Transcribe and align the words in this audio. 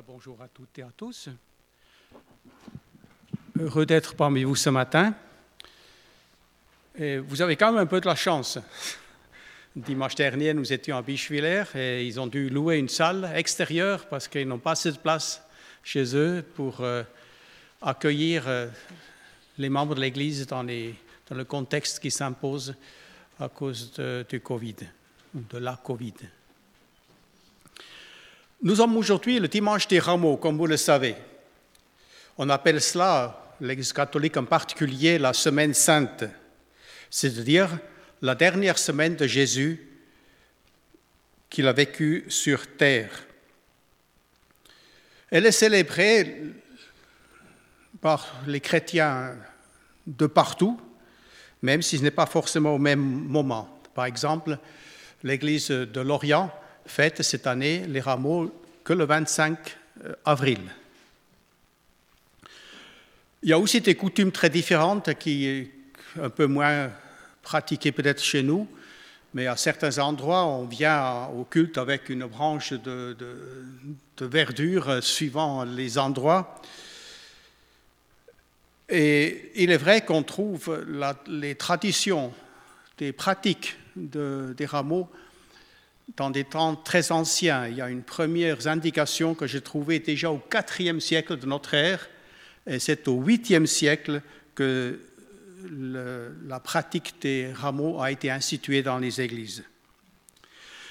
Bonjour 0.00 0.40
à 0.40 0.48
toutes 0.48 0.78
et 0.78 0.82
à 0.82 0.90
tous. 0.96 1.28
Heureux 3.58 3.84
d'être 3.84 4.14
parmi 4.14 4.42
vous 4.42 4.56
ce 4.56 4.70
matin. 4.70 5.14
Vous 6.98 7.42
avez 7.42 7.56
quand 7.56 7.72
même 7.72 7.82
un 7.82 7.86
peu 7.86 8.00
de 8.00 8.06
la 8.06 8.14
chance. 8.14 8.58
Dimanche 9.76 10.14
dernier, 10.14 10.54
nous 10.54 10.72
étions 10.72 10.96
à 10.96 11.02
Bichevillers 11.02 11.64
et 11.74 12.06
ils 12.06 12.18
ont 12.18 12.26
dû 12.26 12.48
louer 12.48 12.78
une 12.78 12.88
salle 12.88 13.30
extérieure 13.34 14.08
parce 14.08 14.28
qu'ils 14.28 14.48
n'ont 14.48 14.58
pas 14.58 14.70
assez 14.70 14.92
de 14.92 14.96
place 14.96 15.42
chez 15.82 16.16
eux 16.16 16.42
pour 16.54 16.80
euh, 16.80 17.02
accueillir 17.82 18.48
euh, 18.48 18.68
les 19.58 19.68
membres 19.68 19.94
de 19.94 20.00
l'Église 20.00 20.46
dans, 20.46 20.62
le 20.62 21.44
contexte 21.44 21.98
qui 21.98 22.10
s'impose 22.10 22.74
à 23.38 23.50
cause 23.50 23.92
du 24.30 24.40
Covid, 24.40 24.76
de 25.34 25.58
la 25.58 25.76
Covid. 25.76 26.14
Nous 28.64 28.76
sommes 28.76 28.96
aujourd'hui 28.96 29.40
le 29.40 29.48
dimanche 29.48 29.88
des 29.88 29.98
rameaux, 29.98 30.36
comme 30.36 30.56
vous 30.56 30.68
le 30.68 30.76
savez. 30.76 31.16
On 32.38 32.48
appelle 32.48 32.80
cela, 32.80 33.56
l'Église 33.60 33.92
catholique 33.92 34.36
en 34.36 34.44
particulier, 34.44 35.18
la 35.18 35.32
semaine 35.32 35.74
sainte, 35.74 36.22
c'est-à-dire 37.10 37.76
la 38.20 38.36
dernière 38.36 38.78
semaine 38.78 39.16
de 39.16 39.26
Jésus 39.26 39.84
qu'il 41.50 41.66
a 41.66 41.72
vécue 41.72 42.24
sur 42.28 42.76
terre. 42.76 43.10
Elle 45.28 45.46
est 45.46 45.50
célébrée 45.50 46.42
par 48.00 48.42
les 48.46 48.60
chrétiens 48.60 49.34
de 50.06 50.26
partout, 50.26 50.80
même 51.62 51.82
si 51.82 51.98
ce 51.98 52.04
n'est 52.04 52.12
pas 52.12 52.26
forcément 52.26 52.76
au 52.76 52.78
même 52.78 53.00
moment. 53.00 53.82
Par 53.92 54.04
exemple, 54.04 54.56
l'Église 55.24 55.66
de 55.66 56.00
Lorient 56.00 56.54
fête 56.86 57.22
cette 57.22 57.46
année 57.46 57.84
les 57.86 58.00
rameaux 58.00 58.52
que 58.84 58.92
le 58.92 59.04
25 59.04 59.58
euh, 60.04 60.14
avril. 60.24 60.60
Il 63.42 63.48
y 63.48 63.52
a 63.52 63.58
aussi 63.58 63.80
des 63.80 63.94
coutumes 63.94 64.32
très 64.32 64.50
différentes 64.50 65.14
qui 65.14 65.70
sont 66.14 66.22
un 66.22 66.30
peu 66.30 66.46
moins 66.46 66.90
pratiquées 67.42 67.92
peut-être 67.92 68.22
chez 68.22 68.42
nous, 68.42 68.68
mais 69.34 69.46
à 69.46 69.56
certains 69.56 69.98
endroits, 69.98 70.44
on 70.44 70.64
vient 70.64 71.26
au 71.36 71.44
culte 71.44 71.78
avec 71.78 72.08
une 72.08 72.26
branche 72.26 72.72
de, 72.72 73.16
verdure 74.20 74.88
euh, 74.88 75.00
suivant 75.00 75.64
les 75.64 75.98
endroits. 75.98 76.60
Et 78.88 79.50
il 79.56 79.70
est 79.70 79.78
vrai 79.78 80.04
qu'on 80.04 80.22
trouve 80.22 80.84
les 81.26 81.54
traditions, 81.54 82.32
des 82.98 83.12
pratiques 83.12 83.76
de, 83.96 84.54
des 84.56 84.66
rameaux 84.66 85.08
dans 86.16 86.30
des 86.30 86.44
temps 86.44 86.76
très 86.76 87.12
anciens. 87.12 87.66
Il 87.66 87.76
y 87.76 87.80
a 87.80 87.88
une 87.88 88.02
première 88.02 88.66
indication 88.66 89.34
que 89.34 89.46
j'ai 89.46 89.60
trouvée 89.60 89.98
déjà 89.98 90.30
au 90.30 90.40
IVe 90.78 91.00
siècle 91.00 91.38
de 91.38 91.46
notre 91.46 91.74
ère, 91.74 92.08
et 92.66 92.78
c'est 92.78 93.08
au 93.08 93.22
8e 93.22 93.66
siècle 93.66 94.22
que 94.54 95.00
la 95.70 96.60
pratique 96.60 97.14
des 97.20 97.52
rameaux 97.52 98.00
a 98.00 98.10
été 98.10 98.30
instituée 98.30 98.82
dans 98.82 98.98
les 98.98 99.20
églises. 99.20 99.64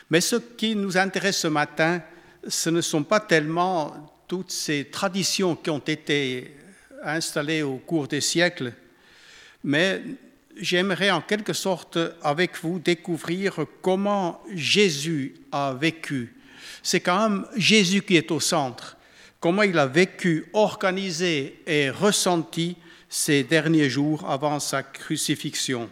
Mais 0.10 0.22
ce 0.22 0.36
qui 0.36 0.76
nous 0.76 0.98
intéresse 0.98 1.38
ce 1.38 1.48
matin, 1.48 2.02
ce 2.48 2.70
ne 2.70 2.82
sont 2.82 3.04
pas 3.04 3.20
tellement 3.20 4.14
toutes 4.28 4.52
ces 4.52 4.86
traditions 4.86 5.56
qui 5.56 5.70
ont 5.70 5.80
été 5.80 6.56
installées 7.04 7.64
au 7.64 7.78
cours 7.78 8.08
des 8.08 8.22
siècles, 8.22 8.74
mais 9.64 10.02
j'aimerais 10.62 11.12
en 11.12 11.22
quelque 11.22 11.54
sorte 11.54 11.98
avec 12.24 12.52
vous 12.62 12.80
découvrir 12.80 13.66
comment 13.82 14.42
Jésus 14.54 15.34
a 15.52 15.74
vécu. 15.74 16.36
C'est 16.84 17.00
quand 17.02 17.30
même 17.30 17.46
Jésus 17.58 18.04
qui 18.04 18.16
est 18.16 18.32
au 18.32 18.40
centre, 18.40 18.96
comment 19.40 19.64
il 19.64 19.78
a 19.78 19.88
vécu, 19.88 20.46
organisé 20.54 21.60
et 21.66 21.90
ressenti 21.90 22.78
ces 23.10 23.44
derniers 23.44 23.90
jours 23.90 24.30
avant 24.30 24.60
sa 24.60 24.84
crucifixion. 24.84 25.90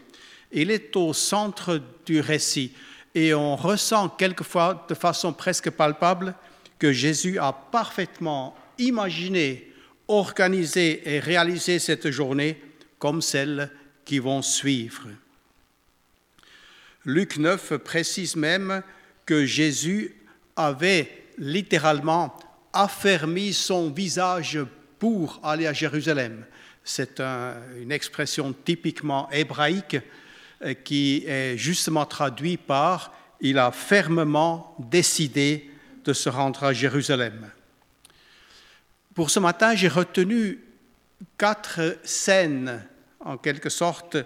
Il 0.52 0.72
est 0.72 0.96
au 0.96 1.14
centre 1.14 1.82
du 2.06 2.22
récit 2.22 2.72
et 3.14 3.34
on 3.34 3.56
ressent 3.56 4.10
quelquefois 4.10 4.86
de 4.88 4.94
façon 4.94 5.34
presque 5.34 5.70
palpable 5.72 6.36
que 6.78 6.94
Jésus 6.94 7.38
a 7.40 7.52
parfaitement 7.52 8.56
imaginé, 8.78 9.72
organisé 10.08 11.02
et 11.06 11.20
réalisé 11.20 11.78
cette 11.80 12.10
journée 12.10 12.62
comme 13.00 13.22
celle 13.22 13.70
qui 14.10 14.18
vont 14.18 14.42
suivre. 14.42 15.08
Luc 17.06 17.38
9 17.38 17.78
précise 17.78 18.36
même 18.36 18.82
que 19.24 19.46
Jésus 19.46 20.16
avait 20.56 21.28
littéralement 21.38 22.36
affermi 22.74 23.54
son 23.54 23.92
visage 23.92 24.58
pour 24.98 25.40
aller 25.44 25.68
à 25.68 25.74
Jérusalem. 25.74 26.44
C'est 26.84 27.20
une 27.20 27.92
expression 27.92 28.52
typiquement 28.52 29.30
hébraïque 29.30 29.98
euh, 30.64 30.74
qui 30.74 31.24
est 31.28 31.56
justement 31.56 32.08
traduite 32.08 32.62
par 32.62 33.14
il 33.42 33.60
a 33.60 33.72
fermement 33.72 34.76
décidé 34.80 35.70
de 36.04 36.14
se 36.14 36.30
rendre 36.30 36.64
à 36.64 36.74
Jérusalem. 36.74 37.52
Pour 39.14 39.30
ce 39.30 39.40
matin, 39.40 39.76
j'ai 39.76 39.88
retenu 39.88 40.62
quatre 41.38 42.00
scènes 42.04 42.82
en 43.20 43.38
quelque 43.38 43.70
sorte, 43.70 44.18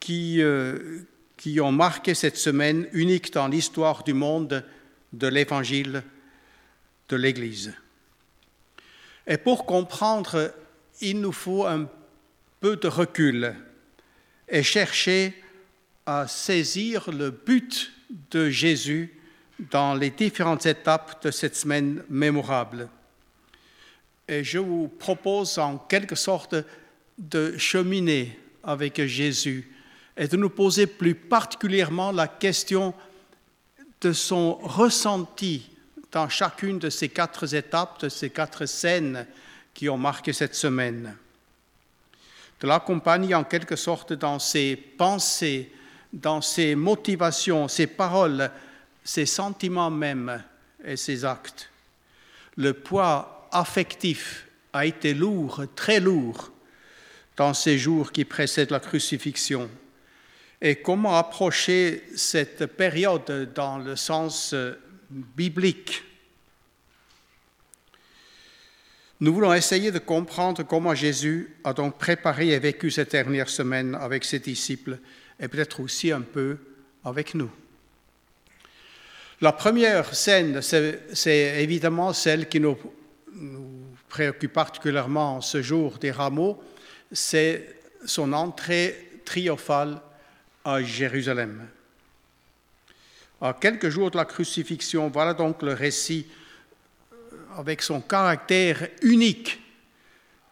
qui, 0.00 0.42
euh, 0.42 1.00
qui 1.36 1.60
ont 1.60 1.72
marqué 1.72 2.14
cette 2.14 2.36
semaine 2.36 2.88
unique 2.92 3.32
dans 3.32 3.48
l'histoire 3.48 4.02
du 4.04 4.14
monde 4.14 4.64
de 5.12 5.26
l'Évangile 5.26 6.02
de 7.08 7.16
l'Église. 7.16 7.74
Et 9.26 9.38
pour 9.38 9.66
comprendre, 9.66 10.52
il 11.00 11.20
nous 11.20 11.32
faut 11.32 11.66
un 11.66 11.88
peu 12.60 12.76
de 12.76 12.88
recul 12.88 13.54
et 14.48 14.62
chercher 14.62 15.34
à 16.04 16.28
saisir 16.28 17.10
le 17.10 17.30
but 17.30 17.92
de 18.30 18.48
Jésus 18.48 19.12
dans 19.58 19.94
les 19.94 20.10
différentes 20.10 20.66
étapes 20.66 21.22
de 21.24 21.30
cette 21.30 21.56
semaine 21.56 22.02
mémorable. 22.08 22.88
Et 24.28 24.44
je 24.44 24.58
vous 24.58 24.88
propose 24.88 25.58
en 25.58 25.78
quelque 25.78 26.14
sorte 26.14 26.54
de 27.18 27.56
cheminer 27.56 28.38
avec 28.62 29.02
Jésus 29.04 29.70
et 30.16 30.28
de 30.28 30.36
nous 30.36 30.50
poser 30.50 30.86
plus 30.86 31.14
particulièrement 31.14 32.12
la 32.12 32.28
question 32.28 32.94
de 34.00 34.12
son 34.12 34.54
ressenti 34.54 35.70
dans 36.12 36.28
chacune 36.28 36.78
de 36.78 36.90
ces 36.90 37.08
quatre 37.08 37.54
étapes, 37.54 38.00
de 38.00 38.08
ces 38.08 38.30
quatre 38.30 38.66
scènes 38.66 39.26
qui 39.74 39.88
ont 39.88 39.98
marqué 39.98 40.32
cette 40.32 40.54
semaine. 40.54 41.16
De 42.60 42.66
l'accompagner 42.66 43.34
en 43.34 43.44
quelque 43.44 43.76
sorte 43.76 44.14
dans 44.14 44.38
ses 44.38 44.76
pensées, 44.76 45.70
dans 46.12 46.40
ses 46.40 46.74
motivations, 46.74 47.68
ses 47.68 47.86
paroles, 47.86 48.50
ses 49.04 49.26
sentiments 49.26 49.90
même 49.90 50.42
et 50.82 50.96
ses 50.96 51.24
actes. 51.24 51.68
Le 52.56 52.72
poids 52.72 53.48
affectif 53.52 54.46
a 54.72 54.86
été 54.86 55.12
lourd, 55.12 55.64
très 55.74 56.00
lourd, 56.00 56.50
dans 57.36 57.54
ces 57.54 57.78
jours 57.78 58.12
qui 58.12 58.24
précèdent 58.24 58.70
la 58.70 58.80
crucifixion 58.80 59.70
et 60.60 60.76
comment 60.76 61.16
approcher 61.16 62.02
cette 62.14 62.66
période 62.66 63.52
dans 63.54 63.78
le 63.78 63.94
sens 63.94 64.52
euh, 64.54 64.72
biblique? 65.10 66.02
Nous 69.20 69.32
voulons 69.32 69.54
essayer 69.54 69.90
de 69.90 69.98
comprendre 69.98 70.62
comment 70.62 70.94
Jésus 70.94 71.56
a 71.64 71.72
donc 71.72 71.98
préparé 71.98 72.48
et 72.48 72.58
vécu 72.58 72.90
cette 72.90 73.12
dernière 73.12 73.48
semaine 73.48 73.94
avec 73.94 74.24
ses 74.24 74.38
disciples 74.38 74.98
et 75.40 75.48
peut-être 75.48 75.80
aussi 75.80 76.12
un 76.12 76.20
peu 76.20 76.58
avec 77.04 77.34
nous. 77.34 77.50
La 79.40 79.52
première 79.52 80.14
scène, 80.14 80.60
c'est 80.62 81.62
évidemment 81.62 82.12
celle 82.12 82.48
qui 82.48 82.60
nous, 82.60 82.76
nous 83.34 83.86
préoccupe 84.08 84.52
particulièrement 84.52 85.42
ce 85.42 85.60
jour 85.60 85.98
des 85.98 86.10
rameaux, 86.10 86.62
c'est 87.12 87.76
son 88.04 88.32
entrée 88.32 89.20
triomphale 89.24 90.00
à 90.64 90.82
Jérusalem. 90.82 91.68
À 93.40 93.52
quelques 93.52 93.90
jours 93.90 94.10
de 94.10 94.16
la 94.16 94.24
crucifixion, 94.24 95.08
voilà 95.08 95.34
donc 95.34 95.62
le 95.62 95.74
récit 95.74 96.26
euh, 97.12 97.16
avec 97.56 97.82
son 97.82 98.00
caractère 98.00 98.88
unique 99.02 99.60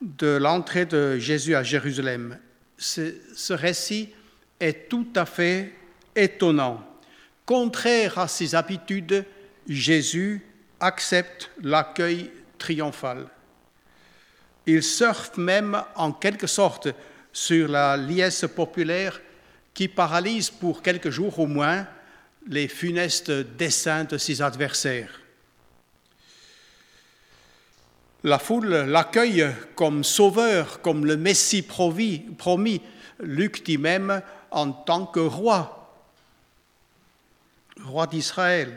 de 0.01 0.37
l'entrée 0.37 0.85
de 0.85 1.19
Jésus 1.19 1.55
à 1.55 1.63
Jérusalem. 1.63 2.39
Ce, 2.77 3.15
ce, 3.35 3.55
récit 3.55 4.11
est 4.61 4.89
tout 4.89 5.09
à 5.17 5.25
fait 5.25 5.73
étonnant. 6.15 6.87
Contraire 7.47 8.19
à 8.19 8.29
ses 8.29 8.55
habitudes, 8.55 9.25
Jésus 9.67 10.43
accepte 10.79 11.51
l'accueil 11.63 12.31
triomphal. 12.59 13.29
Il 14.67 14.83
surfe 14.83 15.37
même 15.37 15.83
en 15.95 16.13
quelque 16.13 16.47
sorte 16.47 16.89
sur 17.33 17.69
la 17.69 17.97
liesse 17.97 18.47
populaire 18.55 19.21
qui 19.75 19.89
paralyse 19.89 20.51
pour 20.51 20.83
quelques 20.83 21.11
jours 21.11 21.39
au 21.39 21.47
moins 21.47 21.87
les 22.47 22.69
funestes 22.69 23.31
desseins 23.31 24.05
de 24.05 24.19
ses 24.19 24.41
adversaires. 24.41 25.21
La 28.23 28.39
foule 28.39 28.69
l'accueille 28.69 29.47
comme 29.75 30.03
sauveur, 30.03 30.81
comme 30.81 31.05
le 31.05 31.17
Messie 31.17 31.63
promis. 31.63 32.81
Luc 33.21 33.65
dit 33.65 33.77
même 33.77 34.23
en 34.51 34.73
tant 34.73 35.05
que 35.05 35.21
roi, 35.21 35.95
roi 37.85 38.07
d'Israël. 38.07 38.73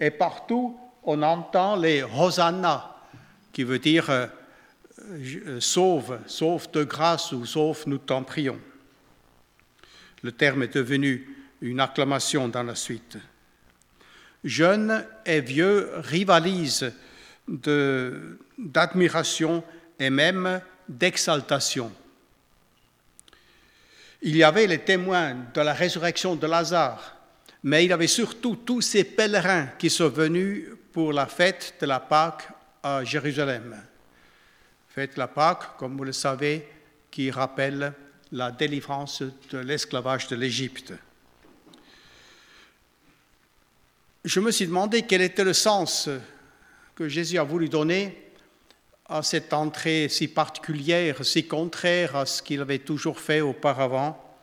Et 0.00 0.10
partout, 0.10 0.76
on 1.04 1.22
entend 1.22 1.76
les 1.76 2.02
Hosanna, 2.02 2.96
qui 3.52 3.62
veut 3.62 3.78
dire 3.78 4.10
euh, 4.10 4.26
sauve, 5.60 6.18
sauve 6.26 6.70
de 6.70 6.84
grâce 6.84 7.32
ou 7.32 7.44
sauve, 7.46 7.84
nous 7.86 7.98
t'en 7.98 8.22
prions. 8.22 8.58
Le 10.22 10.32
terme 10.32 10.62
est 10.64 10.74
devenu 10.74 11.36
une 11.60 11.80
acclamation 11.80 12.48
dans 12.48 12.62
la 12.62 12.74
suite. 12.74 13.16
Jeunes 14.44 15.06
et 15.26 15.40
vieux 15.40 15.90
rivalisent 15.96 16.92
d'admiration 18.58 19.62
et 19.98 20.10
même 20.10 20.60
d'exaltation. 20.88 21.92
Il 24.22 24.36
y 24.36 24.42
avait 24.42 24.66
les 24.66 24.80
témoins 24.80 25.34
de 25.54 25.60
la 25.60 25.72
résurrection 25.72 26.36
de 26.36 26.46
Lazare, 26.46 27.16
mais 27.62 27.84
il 27.84 27.90
y 27.90 27.92
avait 27.92 28.06
surtout 28.06 28.56
tous 28.56 28.82
ces 28.82 29.04
pèlerins 29.04 29.68
qui 29.78 29.90
sont 29.90 30.08
venus 30.08 30.68
pour 30.92 31.12
la 31.12 31.26
fête 31.26 31.74
de 31.80 31.86
la 31.86 32.00
Pâque 32.00 32.48
à 32.82 33.04
Jérusalem. 33.04 33.76
Fête 35.00 35.16
la 35.16 35.28
Pâque, 35.28 35.78
comme 35.78 35.96
vous 35.96 36.04
le 36.04 36.12
savez, 36.12 36.68
qui 37.10 37.30
rappelle 37.30 37.94
la 38.32 38.50
délivrance 38.50 39.22
de 39.22 39.56
l'esclavage 39.56 40.28
de 40.28 40.36
l'Égypte. 40.36 40.92
Je 44.22 44.40
me 44.40 44.50
suis 44.50 44.66
demandé 44.66 45.00
quel 45.00 45.22
était 45.22 45.42
le 45.42 45.54
sens 45.54 46.10
que 46.94 47.08
Jésus 47.08 47.38
a 47.38 47.44
voulu 47.44 47.70
donner 47.70 48.30
à 49.06 49.22
cette 49.22 49.54
entrée 49.54 50.10
si 50.10 50.28
particulière, 50.28 51.24
si 51.24 51.46
contraire 51.48 52.14
à 52.16 52.26
ce 52.26 52.42
qu'il 52.42 52.60
avait 52.60 52.80
toujours 52.80 53.20
fait 53.20 53.40
auparavant. 53.40 54.38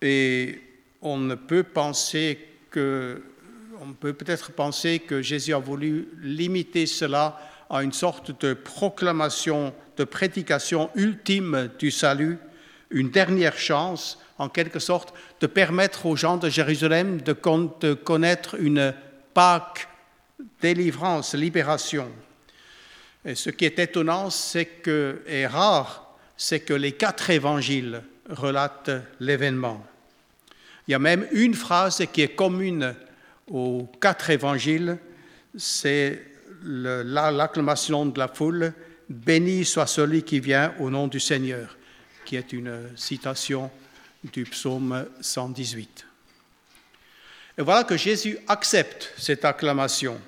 Et 0.00 0.62
on 1.02 1.18
ne 1.18 1.34
peut 1.34 1.62
penser 1.62 2.38
que, 2.70 3.22
on 3.82 3.92
peut 3.92 4.14
peut-être 4.14 4.50
penser 4.50 5.00
que 5.00 5.20
Jésus 5.20 5.52
a 5.52 5.58
voulu 5.58 6.08
limiter 6.22 6.86
cela 6.86 7.38
à 7.70 7.82
une 7.82 7.92
sorte 7.92 8.40
de 8.40 8.54
proclamation, 8.54 9.74
de 9.96 10.04
prédication 10.04 10.90
ultime 10.94 11.70
du 11.78 11.90
salut, 11.90 12.38
une 12.90 13.10
dernière 13.10 13.58
chance, 13.58 14.18
en 14.38 14.48
quelque 14.48 14.78
sorte, 14.78 15.12
de 15.40 15.46
permettre 15.46 16.06
aux 16.06 16.16
gens 16.16 16.36
de 16.36 16.48
Jérusalem 16.48 17.20
de, 17.20 17.32
connaître 17.94 18.56
une 18.58 18.94
Pâque 19.34 19.88
délivrance, 20.60 21.34
libération. 21.34 22.10
Et 23.24 23.34
ce 23.34 23.50
qui 23.50 23.66
est 23.66 23.78
étonnant, 23.78 24.30
c'est 24.30 24.64
que, 24.64 25.22
et 25.26 25.46
rare, 25.46 26.16
c'est 26.36 26.60
que 26.60 26.74
les 26.74 26.92
quatre 26.92 27.30
évangiles 27.30 28.02
relatent 28.28 28.90
l'événement. 29.20 29.84
Il 30.86 30.92
y 30.92 30.94
a 30.94 30.98
même 30.98 31.26
une 31.32 31.54
phrase 31.54 32.02
qui 32.12 32.22
est 32.22 32.34
commune 32.34 32.94
aux 33.48 33.88
quatre 34.00 34.30
évangiles, 34.30 34.98
c'est 35.56 36.22
l'acclamation 36.64 38.06
de 38.06 38.18
la 38.18 38.28
foule, 38.28 38.72
Béni 39.08 39.64
soit 39.64 39.86
celui 39.86 40.22
qui 40.22 40.38
vient 40.38 40.74
au 40.78 40.90
nom 40.90 41.08
du 41.08 41.18
Seigneur, 41.18 41.76
qui 42.24 42.36
est 42.36 42.52
une 42.52 42.90
citation 42.96 43.70
du 44.22 44.44
psaume 44.44 45.06
118. 45.20 46.06
Et 47.56 47.62
voilà 47.62 47.84
que 47.84 47.96
Jésus 47.96 48.38
accepte 48.46 49.12
cette 49.16 49.44
acclamation. 49.44 50.20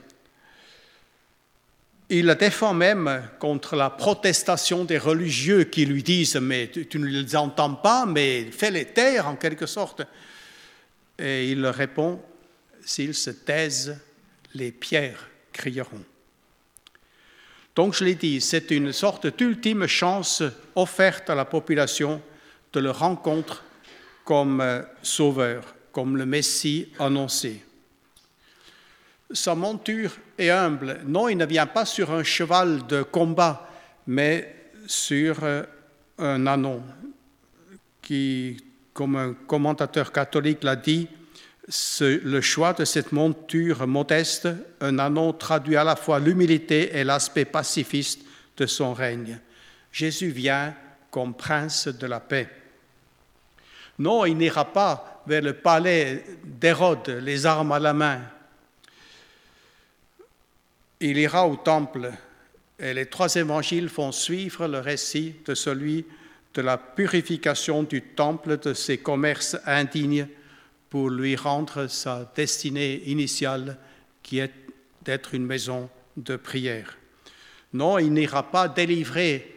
Il 2.08 2.26
la 2.26 2.34
défend 2.34 2.74
même 2.74 3.22
contre 3.38 3.76
la 3.76 3.88
protestation 3.88 4.84
des 4.84 4.98
religieux 4.98 5.64
qui 5.64 5.86
lui 5.86 6.02
disent 6.02 6.36
Mais 6.36 6.68
tu 6.68 6.98
ne 6.98 7.06
les 7.06 7.36
entends 7.36 7.74
pas, 7.74 8.04
mais 8.04 8.50
fais-les 8.50 8.86
taire 8.86 9.28
en 9.28 9.36
quelque 9.36 9.66
sorte. 9.66 10.02
Et 11.18 11.50
il 11.52 11.64
répond 11.66 12.20
S'ils 12.84 13.14
se 13.14 13.30
taisent, 13.30 13.98
les 14.54 14.72
pierres 14.72 15.28
crieront. 15.52 16.02
Donc, 17.74 17.94
je 17.94 18.04
l'ai 18.04 18.14
dit, 18.14 18.40
c'est 18.40 18.70
une 18.70 18.92
sorte 18.92 19.26
d'ultime 19.36 19.86
chance 19.86 20.42
offerte 20.74 21.30
à 21.30 21.34
la 21.34 21.44
population 21.44 22.20
de 22.72 22.80
le 22.80 22.90
rencontrer 22.90 23.58
comme 24.24 24.60
euh, 24.60 24.82
sauveur 25.02 25.64
comme 25.92 26.16
le 26.16 26.26
Messie 26.26 26.88
annoncé. 26.98 27.64
Sa 29.32 29.54
monture 29.54 30.12
est 30.38 30.50
humble. 30.50 31.00
Non, 31.06 31.28
il 31.28 31.36
ne 31.36 31.46
vient 31.46 31.66
pas 31.66 31.84
sur 31.84 32.10
un 32.10 32.22
cheval 32.22 32.86
de 32.86 33.02
combat, 33.02 33.68
mais 34.06 34.72
sur 34.86 35.42
euh, 35.42 35.62
un 36.18 36.46
anon, 36.46 36.82
qui, 38.02 38.56
comme 38.92 39.16
un 39.16 39.34
commentateur 39.46 40.12
catholique 40.12 40.64
l'a 40.64 40.76
dit, 40.76 41.08
le 41.70 42.40
choix 42.40 42.72
de 42.72 42.84
cette 42.84 43.12
monture 43.12 43.86
modeste, 43.86 44.48
un 44.80 44.98
anon 44.98 45.32
traduit 45.32 45.76
à 45.76 45.84
la 45.84 45.96
fois 45.96 46.18
l'humilité 46.18 46.96
et 46.96 47.04
l'aspect 47.04 47.44
pacifiste 47.44 48.22
de 48.56 48.66
son 48.66 48.92
règne. 48.92 49.38
Jésus 49.92 50.30
vient 50.30 50.74
comme 51.10 51.34
prince 51.34 51.88
de 51.88 52.06
la 52.06 52.20
paix. 52.20 52.48
Non, 53.98 54.24
il 54.24 54.36
n'ira 54.36 54.72
pas 54.72 55.22
vers 55.26 55.42
le 55.42 55.52
palais 55.52 56.24
d'Hérode, 56.44 57.08
les 57.22 57.46
armes 57.46 57.72
à 57.72 57.78
la 57.78 57.92
main. 57.92 58.20
Il 61.00 61.18
ira 61.18 61.46
au 61.46 61.56
temple 61.56 62.10
et 62.78 62.94
les 62.94 63.06
trois 63.06 63.34
évangiles 63.34 63.88
font 63.88 64.12
suivre 64.12 64.66
le 64.66 64.78
récit 64.78 65.36
de 65.44 65.54
celui 65.54 66.06
de 66.54 66.62
la 66.62 66.78
purification 66.78 67.82
du 67.82 68.02
temple 68.02 68.58
de 68.58 68.74
ses 68.74 68.98
commerces 68.98 69.56
indignes 69.66 70.26
pour 70.90 71.08
lui 71.08 71.36
rendre 71.36 71.86
sa 71.86 72.30
destinée 72.34 73.02
initiale 73.06 73.78
qui 74.22 74.40
est 74.40 74.52
d'être 75.02 75.34
une 75.34 75.46
maison 75.46 75.88
de 76.16 76.36
prière. 76.36 76.98
Non, 77.72 77.98
il 77.98 78.12
n'ira 78.12 78.50
pas 78.50 78.68
délivrer 78.68 79.56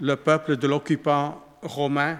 le 0.00 0.14
peuple 0.14 0.56
de 0.56 0.68
l'occupant 0.68 1.44
romain 1.62 2.18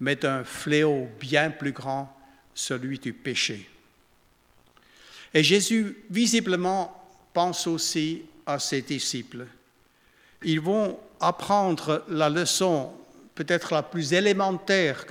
mais 0.00 0.16
d'un 0.16 0.44
fléau 0.44 1.08
bien 1.20 1.50
plus 1.50 1.72
grand, 1.72 2.14
celui 2.54 2.98
du 2.98 3.12
péché. 3.12 3.68
Et 5.32 5.42
Jésus, 5.42 5.96
visiblement, 6.10 7.08
pense 7.32 7.66
aussi 7.66 8.22
à 8.46 8.58
ses 8.58 8.82
disciples. 8.82 9.46
Ils 10.42 10.60
vont 10.60 10.98
apprendre 11.20 12.04
la 12.08 12.28
leçon 12.28 12.92
peut-être 13.34 13.72
la 13.72 13.82
plus 13.82 14.12
élémentaire 14.12 15.06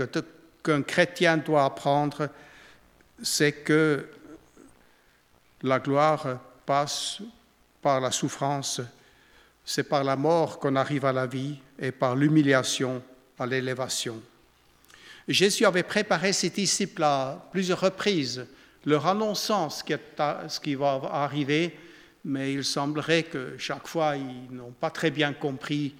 qu'un 0.64 0.84
chrétien 0.84 1.38
doit 1.38 1.66
apprendre, 1.66 2.30
c'est 3.22 3.52
que 3.52 4.10
la 5.62 5.80
gloire 5.80 6.40
passe 6.66 7.22
par 7.82 8.00
la 8.00 8.12
souffrance, 8.12 8.82
c'est 9.66 9.84
par 9.84 10.04
la 10.04 10.16
mort 10.16 10.60
qu'on 10.60 10.76
arrive 10.76 11.06
à 11.06 11.14
la 11.14 11.26
vie 11.26 11.58
et 11.80 11.92
par 11.92 12.16
l'humiliation 12.16 13.02
à 13.40 13.46
l'élévation. 13.46 14.22
Jésus 15.28 15.66
avait 15.66 15.84
préparé 15.84 16.34
ses 16.34 16.50
disciples 16.50 17.04
à 17.04 17.48
plusieurs 17.52 17.80
reprises, 17.80 18.46
leur 18.86 19.08
annonçant 19.08 19.70
ce 19.70 20.60
qui 20.60 20.76
va 20.76 21.02
arriver, 21.12 21.78
mais 22.26 22.54
il 22.54 22.66
semblerait 22.66 23.24
que 23.24 23.56
chaque 23.58 23.88
fois, 23.88 24.18
ils 24.18 24.54
n'ont 24.54 24.72
pas 24.72 24.90
très 24.90 25.12
bien 25.12 25.34
compris 25.34 25.96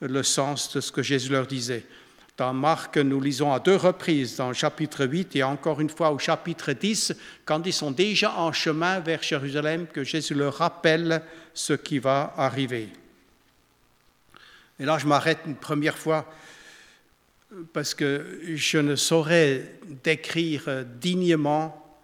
le 0.00 0.22
sens 0.22 0.74
de 0.74 0.80
ce 0.80 0.92
que 0.92 1.02
Jésus 1.02 1.30
leur 1.30 1.46
disait. 1.46 1.86
Dans 2.36 2.52
Marc, 2.52 2.98
nous 2.98 3.18
lisons 3.18 3.50
à 3.50 3.60
deux 3.60 3.76
reprises, 3.76 4.36
dans 4.36 4.48
le 4.48 4.54
chapitre 4.54 5.06
8 5.06 5.36
et 5.36 5.42
encore 5.42 5.80
une 5.80 5.88
fois 5.88 6.10
au 6.10 6.18
chapitre 6.18 6.72
10, 6.72 7.14
quand 7.46 7.66
ils 7.66 7.72
sont 7.72 7.90
déjà 7.90 8.36
en 8.36 8.52
chemin 8.52 9.00
vers 9.00 9.22
Jérusalem, 9.22 9.86
que 9.86 10.04
Jésus 10.04 10.34
leur 10.34 10.56
rappelle 10.56 11.22
ce 11.54 11.72
qui 11.72 11.98
va 11.98 12.34
arriver. 12.36 12.90
Et 14.78 14.84
là, 14.84 14.98
je 14.98 15.06
m'arrête 15.06 15.38
une 15.46 15.56
première 15.56 15.96
fois 15.96 16.30
parce 17.72 17.94
que 17.94 18.40
je 18.54 18.78
ne 18.78 18.96
saurais 18.96 19.78
décrire 20.04 20.84
dignement 20.84 21.98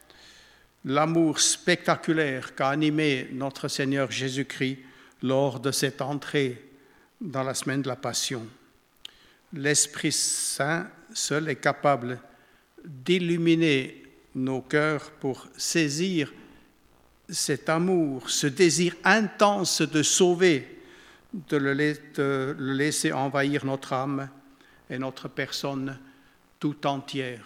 l'amour 0.86 1.40
spectaculaire 1.40 2.54
qu'a 2.54 2.70
animé 2.70 3.28
notre 3.32 3.68
Seigneur 3.68 4.10
Jésus-Christ 4.10 4.78
lors 5.22 5.60
de 5.60 5.70
cette 5.70 6.00
entrée 6.00 6.70
dans 7.20 7.42
la 7.42 7.52
semaine 7.52 7.82
de 7.82 7.88
la 7.88 7.96
Passion. 7.96 8.46
L'Esprit 9.54 10.12
Saint 10.12 10.88
seul 11.12 11.48
est 11.48 11.56
capable 11.56 12.18
d'illuminer 12.84 14.02
nos 14.34 14.62
cœurs 14.62 15.10
pour 15.12 15.46
saisir 15.56 16.32
cet 17.28 17.68
amour, 17.68 18.30
ce 18.30 18.46
désir 18.46 18.94
intense 19.04 19.82
de 19.82 20.02
sauver, 20.02 20.80
de 21.32 21.56
le 21.56 22.74
laisser 22.74 23.12
envahir 23.12 23.64
notre 23.64 23.92
âme 23.92 24.28
et 24.88 24.98
notre 24.98 25.28
personne 25.28 25.98
tout 26.58 26.86
entière. 26.86 27.44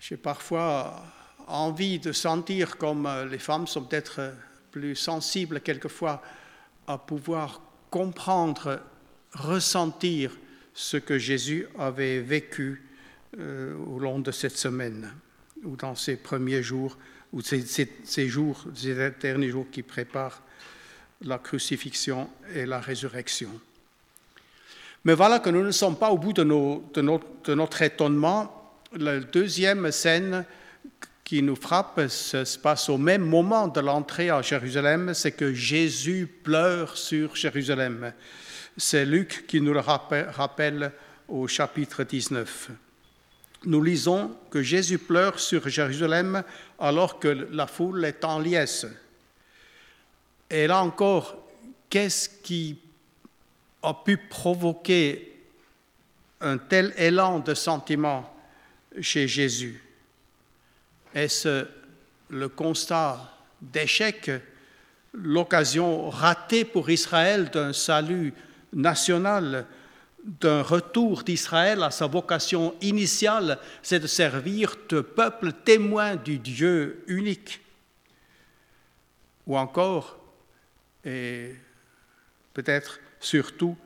J'ai 0.00 0.16
parfois 0.16 1.02
envie 1.46 1.98
de 1.98 2.12
sentir 2.12 2.76
comme 2.76 3.08
les 3.30 3.38
femmes 3.38 3.66
sont 3.66 3.84
peut-être 3.84 4.32
plus 4.70 4.96
sensibles 4.96 5.60
quelquefois 5.60 6.22
à 6.88 6.98
pouvoir 6.98 7.60
comprendre, 7.90 8.80
ressentir 9.32 10.36
ce 10.74 10.96
que 10.96 11.18
Jésus 11.18 11.66
avait 11.78 12.20
vécu 12.20 12.82
euh, 13.38 13.76
au 13.76 13.98
long 13.98 14.18
de 14.18 14.32
cette 14.32 14.56
semaine 14.56 15.12
ou 15.62 15.76
dans 15.76 15.94
ces 15.94 16.16
premiers 16.16 16.62
jours 16.62 16.96
ou 17.32 17.42
ces, 17.42 17.62
derniers 19.20 19.50
jours 19.50 19.66
qui 19.70 19.82
préparent 19.82 20.42
la 21.22 21.38
crucifixion 21.38 22.30
et 22.54 22.64
la 22.64 22.80
résurrection. 22.80 23.50
Mais 25.04 25.14
voilà 25.14 25.40
que 25.40 25.50
nous 25.50 25.62
ne 25.62 25.70
sommes 25.70 25.96
pas 25.96 26.10
au 26.10 26.16
bout 26.16 26.32
de 26.32 26.42
notre 26.42 27.82
étonnement. 27.82 28.72
La 28.96 29.20
deuxième 29.20 29.92
scène 29.92 30.46
qui 31.28 31.42
nous 31.42 31.56
frappe 31.56 32.08
se 32.08 32.58
passe 32.58 32.88
au 32.88 32.96
même 32.96 33.20
moment 33.20 33.68
de 33.68 33.80
l'entrée 33.80 34.30
à 34.30 34.40
Jérusalem, 34.40 35.12
c'est 35.12 35.32
que 35.32 35.52
Jésus 35.52 36.26
pleure 36.26 36.96
sur 36.96 37.36
Jérusalem. 37.36 38.14
C'est 38.78 39.04
Luc 39.04 39.44
qui 39.46 39.60
nous 39.60 39.74
le 39.74 39.80
rappelle 39.80 40.90
au 41.28 41.46
chapitre 41.46 42.02
19. 42.02 42.70
Nous 43.66 43.82
lisons 43.82 44.38
que 44.50 44.62
Jésus 44.62 44.96
pleure 44.96 45.38
sur 45.38 45.68
Jérusalem 45.68 46.42
alors 46.78 47.18
que 47.18 47.28
la 47.28 47.66
foule 47.66 48.06
est 48.06 48.24
en 48.24 48.38
liesse. 48.38 48.86
Et 50.48 50.66
là 50.66 50.82
encore, 50.82 51.46
qu'est-ce 51.90 52.30
qui 52.42 52.78
a 53.82 53.92
pu 53.92 54.16
provoquer 54.16 55.42
un 56.40 56.56
tel 56.56 56.94
élan 56.96 57.40
de 57.40 57.52
sentiment 57.52 58.34
chez 59.02 59.28
Jésus? 59.28 59.82
Est-ce 61.24 61.66
le 62.30 62.48
constat 62.48 63.32
d'échec, 63.60 64.30
l'occasion 65.12 66.10
ratée 66.10 66.64
pour 66.64 66.90
Israël 66.90 67.50
d'un 67.50 67.72
salut 67.72 68.34
national, 68.72 69.66
d'un 70.22 70.62
retour 70.62 71.22
d'Israël 71.22 71.82
à 71.82 71.90
sa 71.90 72.06
vocation 72.06 72.74
initiale, 72.80 73.58
c'est 73.82 74.00
de 74.00 74.06
servir 74.06 74.76
de 74.88 75.00
peuple 75.00 75.52
témoin 75.64 76.16
du 76.16 76.38
Dieu 76.38 77.04
unique? 77.06 77.60
Ou 79.46 79.56
encore, 79.56 80.18
et 81.04 81.54
peut-être 82.52 83.00
surtout, 83.18 83.76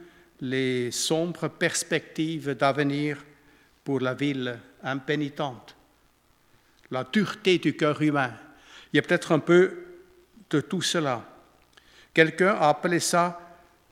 les 0.40 0.90
sombres 0.90 1.46
perspectives 1.48 2.50
d'avenir 2.50 3.24
pour 3.84 4.00
la 4.00 4.14
ville 4.14 4.58
impénitente 4.82 5.76
la 6.92 7.04
dureté 7.04 7.58
du 7.58 7.74
cœur 7.74 8.00
humain. 8.02 8.32
Il 8.92 8.96
y 8.96 8.98
a 9.00 9.02
peut-être 9.02 9.32
un 9.32 9.38
peu 9.38 9.84
de 10.50 10.60
tout 10.60 10.82
cela. 10.82 11.24
Quelqu'un 12.12 12.54
a 12.54 12.68
appelé 12.68 13.00
ça 13.00 13.40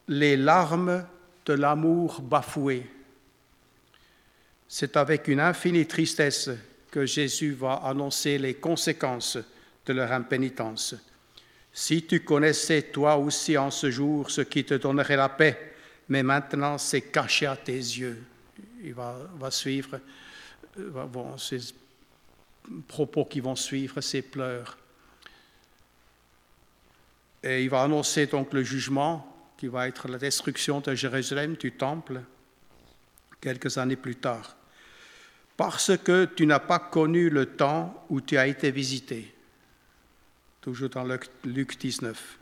les 0.07 0.37
larmes 0.37 1.07
de 1.47 1.55
l'amour 1.55 2.21
bafoué. 2.21 2.87
C'est 4.69 4.97
avec 4.99 5.29
une 5.29 5.41
infinie 5.41 5.87
tristesse 5.87 6.51
que 6.91 7.07
Jésus 7.07 7.53
va 7.53 7.75
annoncer 7.85 8.37
les 8.39 8.55
conséquences 8.55 9.39
de 9.87 9.93
leur 9.95 10.13
impénitence. 10.13 10.95
Si 11.73 12.03
tu 12.03 12.21
connaissais 12.21 12.83
toi 12.83 13.17
aussi 13.17 13.57
en 13.57 13.71
ce 13.71 13.91
jour 13.91 14.31
ce 14.31 14.43
qui 14.43 14.65
te 14.65 14.75
donnerait 14.75 15.17
la 15.17 15.31
paix, 15.31 15.75
mais 16.09 16.23
maintenant 16.23 16.77
c'est 16.77 17.01
caché 17.01 17.47
à 17.47 17.57
tes 17.57 17.73
yeux. 17.73 18.23
Il 18.83 18.93
va, 18.93 19.51
suivre 19.51 20.01
bon, 20.77 21.37
propos 22.87 23.25
qui 23.25 23.41
vont 23.41 23.57
suivre 23.57 24.01
ces 24.01 24.23
pleurs. 24.23 24.79
Et 27.43 27.65
il 27.65 27.71
va 27.71 27.83
annoncer 27.83 28.27
donc 28.27 28.53
le 28.53 28.63
jugement 28.63 29.27
qui 29.57 29.67
va 29.67 29.89
être 29.89 30.09
la 30.09 30.19
destruction 30.19 30.81
de 30.81 30.95
Jérusalem, 30.95 31.55
du 31.55 31.73
temple, 31.73 32.23
quelques 33.41 33.79
années 33.79 33.97
plus 33.97 34.17
tard. 34.17 34.57
Parce 35.57 35.97
que 35.99 36.25
tu 36.25 36.47
n'as 36.47 36.61
pas 36.61 36.79
connu 36.79 37.29
le 37.29 37.47
temps 37.47 38.05
où 38.09 38.21
tu 38.21 38.39
as 38.39 38.47
été 38.47 38.71
visité. 38.71 39.35
Toujours 40.61 40.89
dans 40.89 41.07
Luc 41.45 41.79
19. 41.79 42.39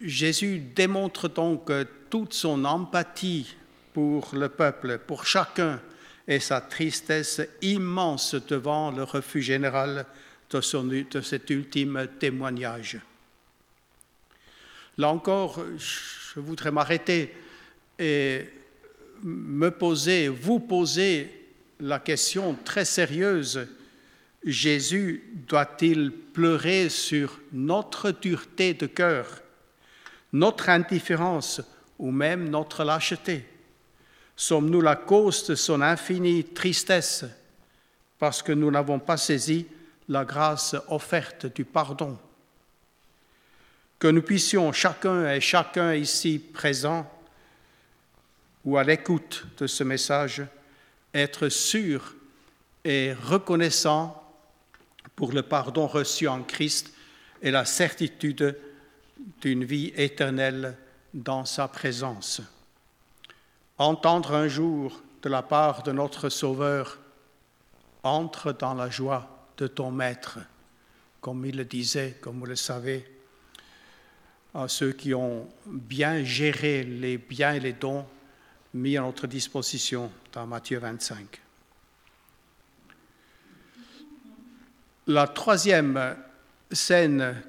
Jésus 0.00 0.60
démontre 0.60 1.28
donc 1.28 1.70
toute 2.10 2.32
son 2.32 2.64
empathie 2.64 3.56
pour 3.92 4.30
le 4.34 4.48
peuple, 4.48 4.98
pour 4.98 5.26
chacun, 5.26 5.80
et 6.28 6.40
sa 6.40 6.60
tristesse 6.60 7.40
immense 7.62 8.34
devant 8.34 8.90
le 8.90 9.02
refus 9.02 9.40
général 9.40 10.04
de, 10.50 11.20
cet 11.22 11.50
ultime 11.50 12.06
témoignage. 12.20 12.98
Là 14.98 15.08
encore, 15.08 15.64
je 15.76 16.40
voudrais 16.40 16.70
m'arrêter 16.70 17.34
et 17.98 18.44
me 19.22 19.70
poser, 19.70 20.28
vous 20.28 20.60
poser 20.60 21.46
la 21.80 21.98
question 21.98 22.56
très 22.62 22.84
sérieuse, 22.84 23.66
Jésus 24.44 25.24
doit-il 25.48 26.12
pleurer 26.12 26.88
sur 26.88 27.40
notre 27.52 28.10
dureté 28.10 28.74
de 28.74 28.86
cœur, 28.86 29.26
notre 30.32 30.68
indifférence 30.68 31.60
ou 31.98 32.10
même 32.10 32.48
notre 32.48 32.84
lâcheté? 32.84 33.44
Sommes-nous 34.40 34.82
la 34.82 34.94
cause 34.94 35.48
de 35.48 35.56
son 35.56 35.82
infinie 35.82 36.44
tristesse? 36.44 37.24
Parce 38.20 38.40
que 38.40 38.52
nous 38.52 38.70
n'avons 38.70 39.00
pas 39.00 39.16
saisi 39.16 39.66
la 40.08 40.24
grâce 40.24 40.76
offerte 40.86 41.52
du 41.52 41.64
pardon. 41.64 42.16
Que 43.98 44.06
nous 44.06 44.22
puissions, 44.22 44.72
chacun 44.72 45.28
et 45.28 45.40
chacun 45.40 45.92
ici 45.92 46.38
présent 46.38 47.10
ou 48.64 48.78
à 48.78 48.84
l'écoute 48.84 49.44
de 49.58 49.66
ce 49.66 49.82
message, 49.82 50.44
être 51.12 51.48
sûrs 51.48 52.14
et 52.84 53.14
reconnaissants 53.14 54.22
pour 55.16 55.32
le 55.32 55.42
pardon 55.42 55.88
reçu 55.88 56.28
en 56.28 56.44
Christ 56.44 56.92
et 57.42 57.50
la 57.50 57.64
certitude 57.64 58.56
d'une 59.40 59.64
vie 59.64 59.92
éternelle 59.96 60.76
dans 61.12 61.44
sa 61.44 61.66
présence 61.66 62.40
entendre 63.78 64.34
un 64.34 64.48
jour 64.48 65.00
de 65.22 65.28
la 65.28 65.42
part 65.42 65.82
de 65.82 65.92
notre 65.92 66.28
Sauveur, 66.28 66.98
entre 68.02 68.52
dans 68.52 68.74
la 68.74 68.90
joie 68.90 69.46
de 69.56 69.66
ton 69.66 69.90
Maître, 69.90 70.38
comme 71.20 71.44
il 71.44 71.56
le 71.56 71.64
disait, 71.64 72.18
comme 72.20 72.38
vous 72.38 72.46
le 72.46 72.56
savez, 72.56 73.08
à 74.54 74.68
ceux 74.68 74.92
qui 74.92 75.14
ont 75.14 75.48
bien 75.66 76.24
géré 76.24 76.82
les 76.82 77.18
biens 77.18 77.54
et 77.54 77.60
les 77.60 77.72
dons 77.72 78.06
mis 78.74 78.96
à 78.96 79.02
notre 79.02 79.26
disposition 79.26 80.10
dans 80.32 80.46
Matthieu 80.46 80.78
25. 80.78 81.40
La 85.06 85.26
troisième 85.26 86.16
scène 86.70 87.42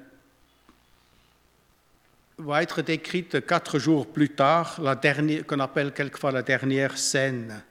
va 2.40 2.62
être 2.62 2.82
décrite 2.82 3.44
quatre 3.46 3.78
jours 3.78 4.06
plus 4.06 4.30
tard, 4.30 4.80
la 4.80 4.94
dernière, 4.94 5.46
qu'on 5.46 5.60
appelle 5.60 5.92
quelquefois 5.92 6.32
la 6.32 6.42
dernière 6.42 6.96
scène. 6.96 7.62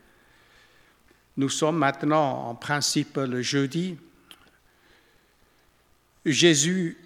Nous 1.37 1.49
sommes 1.49 1.77
maintenant 1.77 2.49
en 2.49 2.55
principe 2.55 3.17
le 3.17 3.41
jeudi. 3.41 3.97
Jésus 6.25 6.97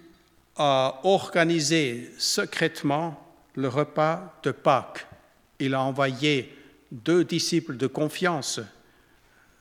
a 0.56 1.00
organisé 1.04 2.10
secrètement 2.18 3.20
le 3.54 3.68
repas 3.68 4.38
de 4.42 4.50
Pâques. 4.50 5.06
Il 5.58 5.74
a 5.74 5.80
envoyé 5.80 6.52
deux 6.90 7.24
disciples 7.24 7.76
de 7.76 7.86
confiance. 7.86 8.60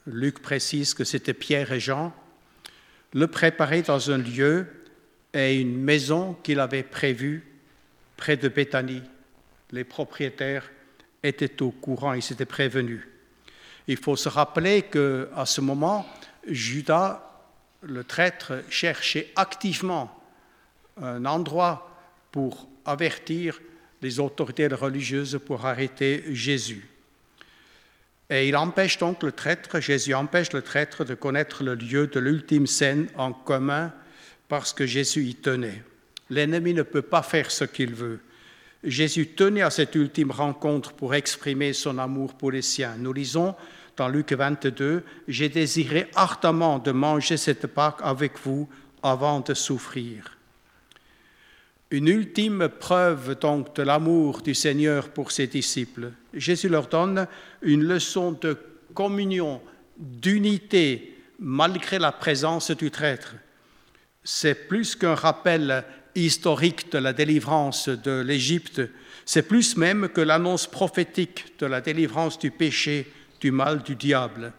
Luc 0.05 0.41
précise 0.41 0.93
que 0.93 1.03
c'était 1.03 1.33
Pierre 1.33 1.72
et 1.72 1.79
Jean. 1.79 2.13
Le 3.13 3.27
préparer 3.27 3.83
dans 3.83 4.12
un 4.12 4.17
lieu 4.17 4.67
et 5.33 5.55
une 5.55 5.77
maison 5.77 6.33
qu'il 6.43 6.60
avait 6.60 6.83
prévue 6.83 7.52
près 8.24 8.38
de 8.38 8.48
Béthanie. 8.48 9.03
Les 9.72 9.84
propriétaires 9.84 10.72
étaient 11.24 11.62
au 11.62 11.72
courant, 11.72 12.13
ils 12.13 12.22
s'étaient 12.22 12.46
prévenus. 12.46 13.01
Il 13.89 13.98
faut 13.98 14.15
se 14.15 14.30
rappeler 14.30 14.84
qu'à 14.84 15.46
ce 15.46 15.60
moment, 15.60 16.08
Judas, 16.48 17.22
le 17.82 18.06
traître, 18.06 18.63
cherchait 18.70 19.34
activement 19.36 20.18
un 21.01 21.25
endroit 21.25 21.92
pour 22.32 22.70
avertir 22.86 23.60
les 24.01 24.22
autorités 24.22 24.68
religieuses 24.68 25.38
pour 25.46 25.65
arrêter 25.65 26.24
Jésus. 26.30 26.88
Et 28.30 28.48
il 28.48 28.56
empêche 28.56 29.00
donc 29.00 29.22
le 29.22 29.34
traître, 29.34 29.82
Jésus 29.82 30.13
empêche 30.13 30.53
le 30.53 30.62
traître 30.62 31.03
de 31.03 31.13
connaître 31.13 31.62
le 31.62 31.75
lieu 31.75 32.08
de 32.08 32.22
l'ultime 32.22 32.68
scène 32.68 33.10
en 33.18 33.34
commun 33.34 33.92
parce 34.48 34.72
que 34.72 34.86
Jésus 34.86 35.25
y 35.25 35.36
tenait. 35.36 35.84
L'ennemi 36.33 36.73
ne 36.73 36.83
peut 36.83 37.03
pas 37.03 37.21
faire 37.21 37.51
ce 37.51 37.63
qu'il 37.63 37.93
veut. 37.93 38.19
Jésus 38.83 39.27
tenait 39.27 39.61
à 39.61 39.69
cette 39.69 39.95
ultime 39.95 40.31
rencontre 40.31 40.93
pour 40.93 41.13
exprimer 41.13 41.73
son 41.73 41.97
amour 41.99 42.33
pour 42.33 42.51
les 42.51 42.61
siens. 42.61 42.95
Nous 42.97 43.13
lisons 43.13 43.55
dans 43.95 44.09
Luc 44.09 44.33
22, 44.33 45.03
J'ai 45.27 45.49
désiré 45.49 46.07
ardemment 46.15 46.79
de 46.79 46.91
manger 46.91 47.37
cette 47.37 47.67
Pâque 47.67 47.99
avec 48.01 48.33
vous 48.43 48.67
avant 49.03 49.41
de 49.41 49.53
souffrir. 49.53 50.37
Une 51.91 52.07
ultime 52.07 52.67
preuve 52.67 53.37
donc 53.39 53.75
de 53.75 53.83
l'amour 53.83 54.41
du 54.41 54.55
Seigneur 54.55 55.09
pour 55.09 55.31
ses 55.31 55.45
disciples. 55.45 56.11
Jésus 56.33 56.69
leur 56.69 56.87
donne 56.87 57.27
une 57.61 57.83
leçon 57.83 58.31
de 58.31 58.57
communion, 58.95 59.61
d'unité, 59.95 61.15
malgré 61.37 61.99
la 61.99 62.11
présence 62.11 62.71
du 62.71 62.89
traître. 62.89 63.35
C'est 64.23 64.67
plus 64.67 64.95
qu'un 64.95 65.13
rappel 65.13 65.83
historique 66.15 66.91
de 66.91 66.98
la 66.98 67.13
délivrance 67.13 67.89
de 67.89 68.22
l'Égypte, 68.22 68.82
c'est 69.25 69.48
plus 69.48 69.77
même 69.77 70.10
que 70.10 70.22
l'annonce 70.22 70.67
prophétique 70.67 71.58
de 71.60 71.65
la 71.65 71.82
délivrance 71.82 72.38
du 72.38 72.51
péché, 72.51 73.12
du 73.39 73.51
mal, 73.51 73.84
du 73.84 73.96
diable. 73.96 74.53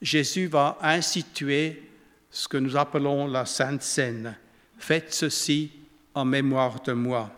Jésus 0.00 0.46
va 0.46 0.78
instituer 0.82 1.82
ce 2.30 2.48
que 2.48 2.56
nous 2.56 2.76
appelons 2.76 3.26
la 3.26 3.44
Sainte 3.46 3.82
Seine. 3.82 4.36
Faites 4.78 5.12
ceci 5.12 5.72
en 6.14 6.24
mémoire 6.24 6.80
de 6.82 6.92
moi. 6.92 7.30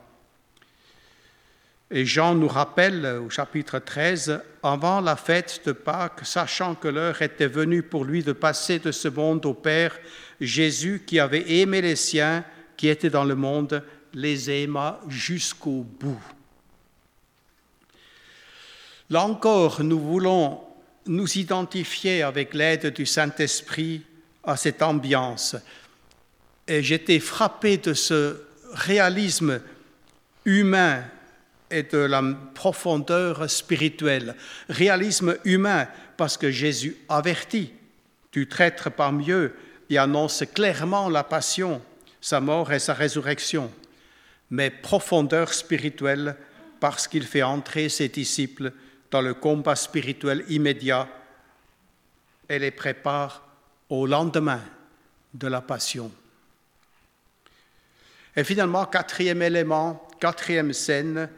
Et 1.91 2.07
Jean 2.07 2.35
nous 2.35 2.49
rappelle 2.49 3.05
au 3.23 3.29
chapitre 3.29 3.79
13, 3.79 4.41
avant 4.63 5.03
la 5.03 5.17
fête 5.17 5.61
de 5.67 5.73
Pâques, 5.73 6.25
sachant 6.25 6.75
que 6.75 6.89
l'heure 6.89 7.21
était 7.21 7.49
venue 7.49 7.83
pour 7.83 8.05
lui 8.07 8.23
de 8.23 8.33
passer 8.33 8.79
de 8.79 8.93
ce 8.93 9.09
monde 9.09 9.45
au 9.45 9.53
Père, 9.53 9.99
Jésus, 10.41 11.03
qui 11.07 11.21
avait 11.21 11.61
aimé 11.61 11.83
les 11.83 11.97
siens 11.97 12.45
qui 12.83 12.89
étaient 12.89 13.11
dans 13.11 13.25
le 13.25 13.37
monde, 13.37 13.81
les 14.13 14.51
aima 14.51 14.99
jusqu'au 15.07 15.87
bout. 16.01 16.21
Là 19.09 19.23
encore, 19.23 19.85
nous 19.85 20.01
voulons 20.01 20.61
nous 21.07 21.39
identifier 21.39 22.25
avec 22.25 22.55
l'aide 22.55 22.93
du 22.93 23.07
Saint-Esprit 23.07 24.03
à 24.43 24.57
cette 24.57 24.83
ambiance. 24.83 25.55
Et 26.67 26.83
j'étais 26.83 27.21
frappé 27.21 27.77
de 27.77 27.95
ce 27.95 28.43
réalisme 28.73 29.61
humain 30.45 31.05
et 31.71 31.85
de 31.85 31.99
la 31.99 32.21
profondeur 32.53 33.49
spirituelle. 33.49 34.35
Réalisme 34.69 35.37
humain 35.45 35.87
parce 36.17 36.37
que 36.37 36.51
Jésus 36.51 36.97
avertit 37.09 37.73
du 38.33 38.49
traître 38.49 38.91
parmi 38.91 39.31
eux 39.31 39.55
et 39.89 39.99
annonce 39.99 40.43
clairement 40.53 41.09
la 41.09 41.23
passion, 41.23 41.81
sa 42.23 42.41
mort 42.41 42.73
et 42.73 42.79
sa 42.79 42.95
résurrection. 42.95 43.71
Mais 44.51 44.71
profondeur 44.71 45.53
spirituelle 45.53 46.37
parce 46.81 47.07
qu'il 47.07 47.25
fait 47.25 47.43
entrer 47.43 47.91
ses 47.91 48.09
disciples 48.09 48.73
dans 49.11 49.21
le 49.21 49.35
combat 49.35 49.77
spirituel 49.77 50.45
immédiat 50.49 51.09
et 52.49 52.59
les 52.59 52.71
prépare 52.71 53.47
au 53.91 54.07
lendemain 54.07 54.61
de 55.35 55.49
la 55.49 55.61
passion. 55.61 56.11
Et 58.37 58.45
finalement, 58.45 58.87
quatrième 58.87 59.43
élément, 59.43 60.09
quatrième 60.19 60.73
scène, 60.73 61.29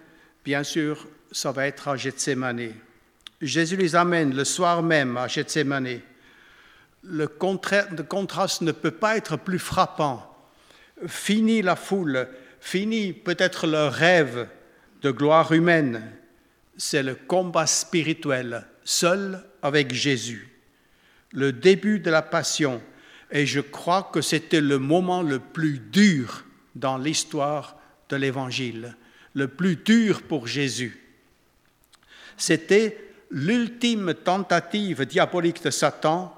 bien 0.45 0.63
sûr, 0.63 1.09
ça 1.33 1.51
va 1.51 1.67
être 1.67 1.89
à 1.89 1.97
Gethsemane. 1.97 2.73
Jésus 3.41 3.77
les 3.77 3.97
amène 3.97 4.35
le 4.35 4.45
soir 4.45 4.83
même 4.83 5.17
à 5.17 5.29
Gethsemane. 5.29 6.01
Le, 7.03 7.25
le 7.25 8.03
contraste 8.03 8.61
ne 8.61 8.73
peut 8.73 8.91
pas 8.93 9.17
être 9.17 9.37
plus 9.37 9.59
frappant. 9.59 10.34
Fini 11.07 11.63
la 11.63 11.77
foule, 11.77 12.29
fini 12.61 13.13
peut-être 13.13 13.67
le 13.67 13.87
rêve 13.87 14.49
de 15.03 15.11
gloire 15.11 15.53
humaine. 15.53 16.03
C'est 16.77 17.03
le 17.03 17.15
combat 17.15 17.67
spirituel, 17.67 18.67
seul 18.85 19.45
avec 19.63 19.93
Jésus. 19.93 20.49
Le 21.33 21.53
début 21.53 21.99
de 21.99 22.11
la 22.11 22.23
passion. 22.23 22.81
Et 23.31 23.47
je 23.47 23.61
crois 23.61 24.11
que 24.13 24.21
c'était 24.21 24.61
le 24.61 24.79
moment 24.79 25.23
le 25.23 25.41
plus 25.41 25.79
dur 25.79 26.45
dans 26.75 26.99
l'histoire 26.99 27.77
de 28.09 28.17
l'Évangile, 28.17 28.97
le 29.35 29.49
plus 29.49 29.77
dur 29.77 30.23
pour 30.23 30.47
Jésus. 30.47 31.01
C'était 32.37 32.99
l'ultime 33.31 34.15
tentative 34.15 35.05
diabolique 35.07 35.63
de 35.63 35.71
Satan 35.71 36.37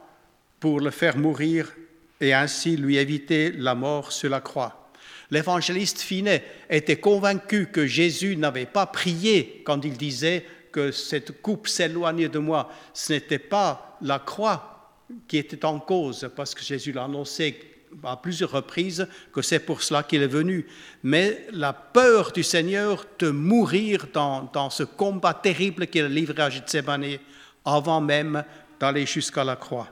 pour 0.61 0.81
le 0.81 0.91
faire 0.91 1.17
mourir 1.17 1.71
et 2.21 2.33
ainsi 2.33 2.77
lui 2.77 2.97
éviter 2.97 3.53
la 3.53 3.75
mort 3.75 4.13
sur 4.13 4.31
la 4.31 4.41
croix. 4.41 4.91
L'évangéliste 5.31 6.01
Finet 6.01 6.45
était 6.71 7.01
convaincu 7.01 7.67
que 7.67 7.87
Jésus 7.87 8.37
n'avait 8.37 8.67
pas 8.67 8.87
prié 8.87 9.63
quand 9.65 9.85
il 9.85 9.97
disait 9.97 10.45
que 10.71 10.93
cette 10.93 11.43
coupe 11.43 11.69
s'éloignait 11.69 12.29
de 12.29 12.39
moi. 12.39 12.71
Ce 12.95 13.13
n'était 13.13 13.39
pas 13.39 13.99
la 14.03 14.19
croix 14.19 14.95
qui 15.27 15.39
était 15.39 15.65
en 15.65 15.79
cause, 15.79 16.29
parce 16.35 16.55
que 16.55 16.63
Jésus 16.63 16.93
l'a 16.93 17.05
annoncé 17.05 17.59
à 18.05 18.17
plusieurs 18.17 18.51
reprises 18.51 19.09
que 19.33 19.43
c'est 19.43 19.61
pour 19.61 19.83
cela 19.83 20.03
qu'il 20.03 20.23
est 20.23 20.27
venu. 20.27 20.67
Mais 21.03 21.47
la 21.53 21.73
peur 21.73 22.33
du 22.33 22.43
Seigneur 22.43 23.05
de 23.19 23.31
mourir 23.31 24.07
dans, 24.13 24.71
ce 24.71 24.83
combat 24.83 25.35
terrible 25.35 25.87
qu'il 25.87 26.05
a 26.05 26.09
livré 26.09 26.43
à 26.43 26.51
Gethsemane 26.51 27.19
avant 27.65 28.01
même 28.01 28.45
d'aller 28.79 29.07
jusqu'à 29.07 29.45
la 29.45 29.57
croix. 29.57 29.89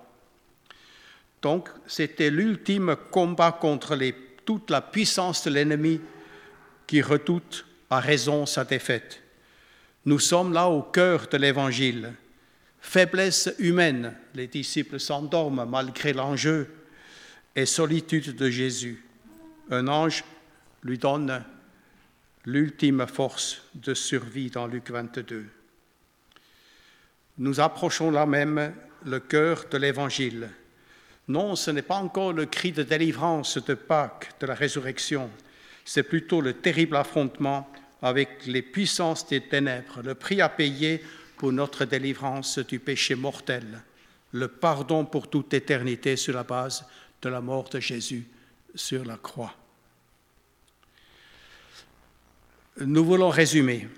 Donc, 1.45 1.69
c'était 1.87 2.31
l'ultime 2.31 2.97
combat 3.11 3.53
contre 3.53 3.99
toute 4.47 4.71
la 4.71 4.81
puissance 4.81 5.45
de 5.45 5.51
l'ennemi 5.51 6.01
qui 6.87 7.03
redoute 7.03 7.67
à 7.91 8.01
raison 8.01 8.47
sa 8.47 8.65
défaite. 8.65 9.23
Nous 10.07 10.19
sommes 10.19 10.55
là 10.55 10.71
au 10.71 10.81
cœur 10.81 11.27
de 11.31 11.37
l'Évangile. 11.37 12.15
Faiblesse 12.81 13.55
humaine, 13.59 14.17
les 14.35 14.47
disciples 14.47 14.99
s'endorment 14.99 15.67
malgré 15.69 16.15
l'enjeu 16.15 16.67
et 17.55 17.67
solitude 17.67 18.35
de 18.35 18.49
Jésus. 18.49 19.05
Un 19.71 19.87
ange 19.89 20.25
lui 20.83 20.97
donne 20.97 21.45
l'ultime 22.47 23.07
force 23.07 23.61
de 23.75 23.93
survie 23.93 24.49
dans 24.49 24.67
Luc 24.67 24.91
22. 24.91 25.45
Nous 27.37 27.61
approchons 27.61 28.11
là 28.11 28.25
même 28.25 28.73
le 29.05 29.21
cœur 29.21 29.67
de 29.71 29.77
l'Évangile. 29.77 30.49
Non, 31.29 31.57
ce 31.57 31.71
n'est 31.71 31.83
pas 31.83 31.97
encore 31.97 32.33
le 32.33 32.47
cri 32.47 32.73
de 32.73 32.83
délivrance 32.83 33.59
de 33.59 33.75
Pâques, 33.75 34.33
de 34.41 34.47
la 34.47 34.55
résurrection, 34.55 35.31
c'est 35.85 36.03
plutôt 36.03 36.41
le 36.41 36.55
terrible 36.55 36.97
affrontement 36.97 37.71
avec 38.03 38.47
les 38.47 38.63
puissances 38.63 39.27
des 39.27 39.41
ténèbres, 39.41 40.03
le 40.03 40.15
prix 40.15 40.41
à 40.41 40.49
payer 40.49 41.03
pour 41.37 41.53
notre 41.53 41.85
délivrance 41.85 42.59
du 42.59 42.79
péché 42.79 43.15
mortel, 43.15 43.83
le 44.33 44.49
pardon 44.49 45.05
pour 45.05 45.29
toute 45.29 45.55
éternité 45.55 46.17
sur 46.17 46.35
la 46.35 46.43
base 46.43 46.87
de 47.23 47.29
la 47.29 47.41
mort 47.41 47.69
de 47.69 47.81
Jésus 47.81 48.27
sur 48.75 49.05
la 49.05 49.17
croix. 49.17 49.55
Nous 52.81 53.05
voulons 53.05 53.31
résumer. 53.31 53.89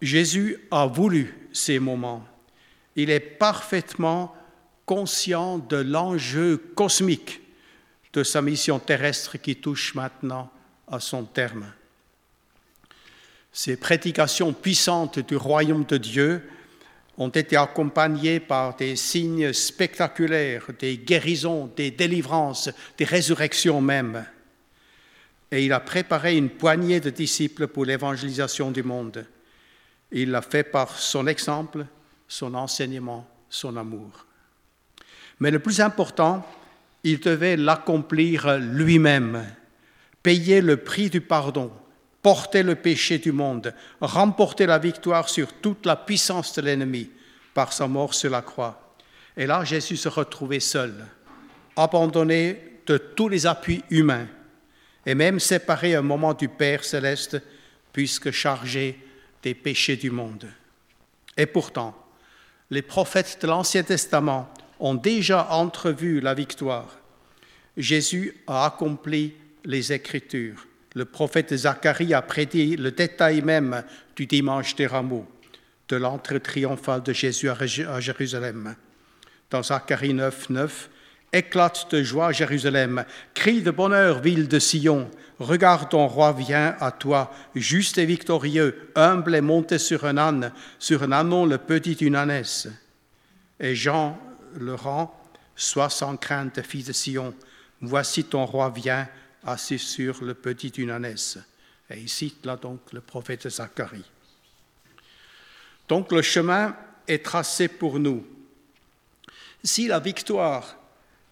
Jésus 0.00 0.56
a 0.70 0.86
voulu 0.86 1.34
ces 1.52 1.78
moments. 1.78 2.26
Il 2.96 3.10
est 3.10 3.20
parfaitement 3.20 4.34
conscient 4.90 5.58
de 5.58 5.76
l'enjeu 5.76 6.56
cosmique 6.74 7.42
de 8.12 8.24
sa 8.24 8.42
mission 8.42 8.80
terrestre 8.80 9.38
qui 9.38 9.54
touche 9.54 9.94
maintenant 9.94 10.50
à 10.88 10.98
son 10.98 11.22
terme. 11.22 11.72
Ces 13.52 13.76
prédications 13.76 14.52
puissantes 14.52 15.20
du 15.20 15.36
royaume 15.36 15.84
de 15.84 15.96
Dieu 15.96 16.42
ont 17.18 17.28
été 17.28 17.56
accompagnés 17.56 18.40
par 18.40 18.74
des 18.74 18.96
signes 18.96 19.52
spectaculaires, 19.52 20.66
des 20.76 20.98
guérisons, 20.98 21.70
des 21.76 21.92
délivrances, 21.92 22.68
des 22.98 23.04
résurrections 23.04 23.80
même. 23.80 24.26
Et 25.52 25.66
il 25.66 25.72
a 25.72 25.78
préparé 25.78 26.36
une 26.36 26.50
poignée 26.50 26.98
de 26.98 27.10
disciples 27.10 27.68
pour 27.68 27.84
l'évangélisation 27.84 28.72
du 28.72 28.82
monde. 28.82 29.24
Il 30.10 30.32
l'a 30.32 30.42
fait 30.42 30.64
par 30.64 30.98
son 30.98 31.28
exemple, 31.28 31.86
son 32.26 32.54
enseignement, 32.54 33.24
son 33.48 33.76
amour. 33.76 34.26
Mais 35.40 35.50
le 35.50 35.58
plus 35.58 35.80
important, 35.80 36.46
il 37.02 37.18
devait 37.18 37.56
l'accomplir 37.56 38.58
lui-même, 38.58 39.44
payer 40.22 40.60
le 40.60 40.76
prix 40.76 41.08
du 41.08 41.22
pardon, 41.22 41.72
porter 42.22 42.62
le 42.62 42.74
péché 42.74 43.18
du 43.18 43.32
monde, 43.32 43.74
remporter 44.00 44.66
la 44.66 44.78
victoire 44.78 45.28
sur 45.28 45.52
toute 45.54 45.86
la 45.86 45.96
puissance 45.96 46.54
de 46.54 46.62
l'ennemi 46.62 47.10
par 47.54 47.72
sa 47.72 47.88
mort 47.88 48.14
sur 48.14 48.30
la 48.30 48.42
croix. 48.42 48.94
Et 49.36 49.46
là, 49.46 49.64
Jésus 49.64 49.96
se 49.96 50.08
retrouvait 50.08 50.60
seul, 50.60 50.92
abandonné 51.74 52.82
de 52.86 52.98
tous 52.98 53.28
les 53.28 53.46
appuis 53.46 53.82
humains, 53.88 54.26
et 55.06 55.14
même 55.14 55.40
séparé 55.40 55.94
un 55.94 56.02
moment 56.02 56.34
du 56.34 56.48
Père 56.48 56.84
céleste, 56.84 57.40
puisque 57.92 58.30
chargé 58.30 59.00
des 59.42 59.54
péchés 59.54 59.96
du 59.96 60.10
monde. 60.10 60.46
Et 61.36 61.46
pourtant, 61.46 61.96
les 62.68 62.82
prophètes 62.82 63.38
de 63.40 63.46
l'Ancien 63.46 63.82
Testament 63.82 64.52
ont 64.80 64.94
déjà 64.94 65.50
entrevu 65.50 66.20
la 66.20 66.34
victoire. 66.34 66.98
Jésus 67.76 68.34
a 68.46 68.66
accompli 68.66 69.34
les 69.64 69.92
Écritures 69.92 70.66
le 70.94 71.04
prophète 71.04 71.54
Zacharie 71.54 72.14
a 72.14 72.22
prédit 72.22 72.76
le 72.76 72.90
détail 72.90 73.42
même 73.42 73.84
du 74.16 74.26
dimanche 74.26 74.74
des 74.74 74.86
rameaux, 74.86 75.26
de 75.88 75.96
l'entrée 75.96 76.40
triomphale 76.40 77.02
de 77.02 77.12
Jésus 77.12 77.48
à 77.48 78.00
Jérusalem. 78.00 78.74
Dans 79.50 79.62
Zacharie 79.62 80.14
9, 80.14 80.50
9, 80.50 80.90
Éclate 81.32 81.86
de 81.92 82.02
joie, 82.02 82.32
Jérusalem. 82.32 83.04
Crie 83.34 83.62
de 83.62 83.70
bonheur, 83.70 84.20
ville 84.20 84.48
de 84.48 84.58
Sion. 84.58 85.08
Regarde, 85.38 85.88
ton 85.88 86.08
roi 86.08 86.32
vient 86.32 86.74
à 86.80 86.90
toi, 86.90 87.32
juste 87.54 87.98
et 87.98 88.04
victorieux, 88.04 88.90
humble 88.96 89.36
et 89.36 89.40
monté 89.40 89.78
sur 89.78 90.04
un 90.06 90.18
âne, 90.18 90.52
sur 90.80 91.04
un 91.04 91.12
ânon, 91.12 91.46
le 91.46 91.58
petit 91.58 91.92
une 91.92 92.16
ânesse. 92.16 92.66
Et 93.60 93.76
Jean 93.76 94.18
le 94.56 94.74
rend, 94.74 95.16
Sois 95.56 95.90
sans 95.90 96.16
crainte, 96.16 96.62
fils 96.62 96.86
de 96.86 96.92
Sion. 96.92 97.34
Voici 97.82 98.24
ton 98.24 98.46
roi 98.46 98.70
vient, 98.70 99.06
assis 99.44 99.78
sur 99.78 100.24
le 100.24 100.32
petit 100.32 100.72
ânesse. 100.90 101.38
Et 101.90 102.00
il 102.00 102.08
cite 102.08 102.46
là 102.46 102.56
donc 102.56 102.80
le 102.92 103.02
prophète 103.02 103.48
Zacharie. 103.48 104.08
Donc 105.86 106.12
le 106.12 106.22
chemin 106.22 106.74
est 107.06 107.24
tracé 107.24 107.68
pour 107.68 107.98
nous. 107.98 108.26
Si 109.62 109.86
la 109.86 109.98
victoire 109.98 110.76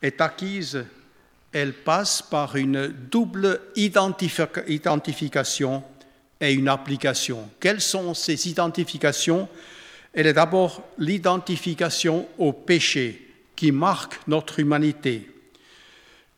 est 0.02 0.20
acquise, 0.20 0.84
elle 1.52 1.72
passe 1.72 2.20
par 2.20 2.56
une 2.56 2.88
double 2.88 3.62
identification 3.76 5.82
et 6.38 6.52
une 6.52 6.68
application. 6.68 7.48
Quelles 7.58 7.80
sont 7.80 8.12
ces 8.12 8.48
identifications? 8.48 9.48
Elle 10.12 10.26
est 10.26 10.32
d'abord 10.32 10.82
l'identification 10.98 12.28
au 12.38 12.52
péché 12.52 13.26
qui 13.54 13.72
marque 13.72 14.20
notre 14.26 14.60
humanité. 14.60 15.30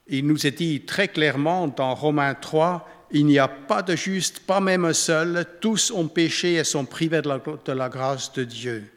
Il 0.09 0.27
nous 0.27 0.47
est 0.47 0.57
dit 0.57 0.83
très 0.83 1.09
clairement 1.09 1.69
dans 1.69 1.95
Romains 1.95 2.35
3, 2.35 2.89
il 3.13 3.27
n'y 3.27 3.39
a 3.39 3.49
pas 3.49 3.83
de 3.83 3.97
juste, 3.97 4.41
pas 4.41 4.61
même 4.61 4.85
un 4.85 4.93
seul, 4.93 5.45
tous 5.61 5.91
ont 5.91 6.09
péché 6.09 6.55
et 6.55 6.65
sont 6.65 6.85
privés 6.85 7.23
de 7.23 7.29
la, 7.29 7.39
de 7.39 7.73
la 7.73 7.89
grâce 7.89 8.33
de 8.33 8.45
Dieu. 8.45 8.91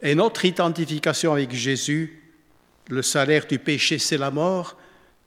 Et 0.00 0.14
notre 0.14 0.44
identification 0.44 1.32
avec 1.32 1.52
Jésus 1.52 2.22
le 2.88 3.02
salaire 3.02 3.46
du 3.46 3.58
péché, 3.58 3.98
c'est 3.98 4.18
la 4.18 4.30
mort, 4.30 4.76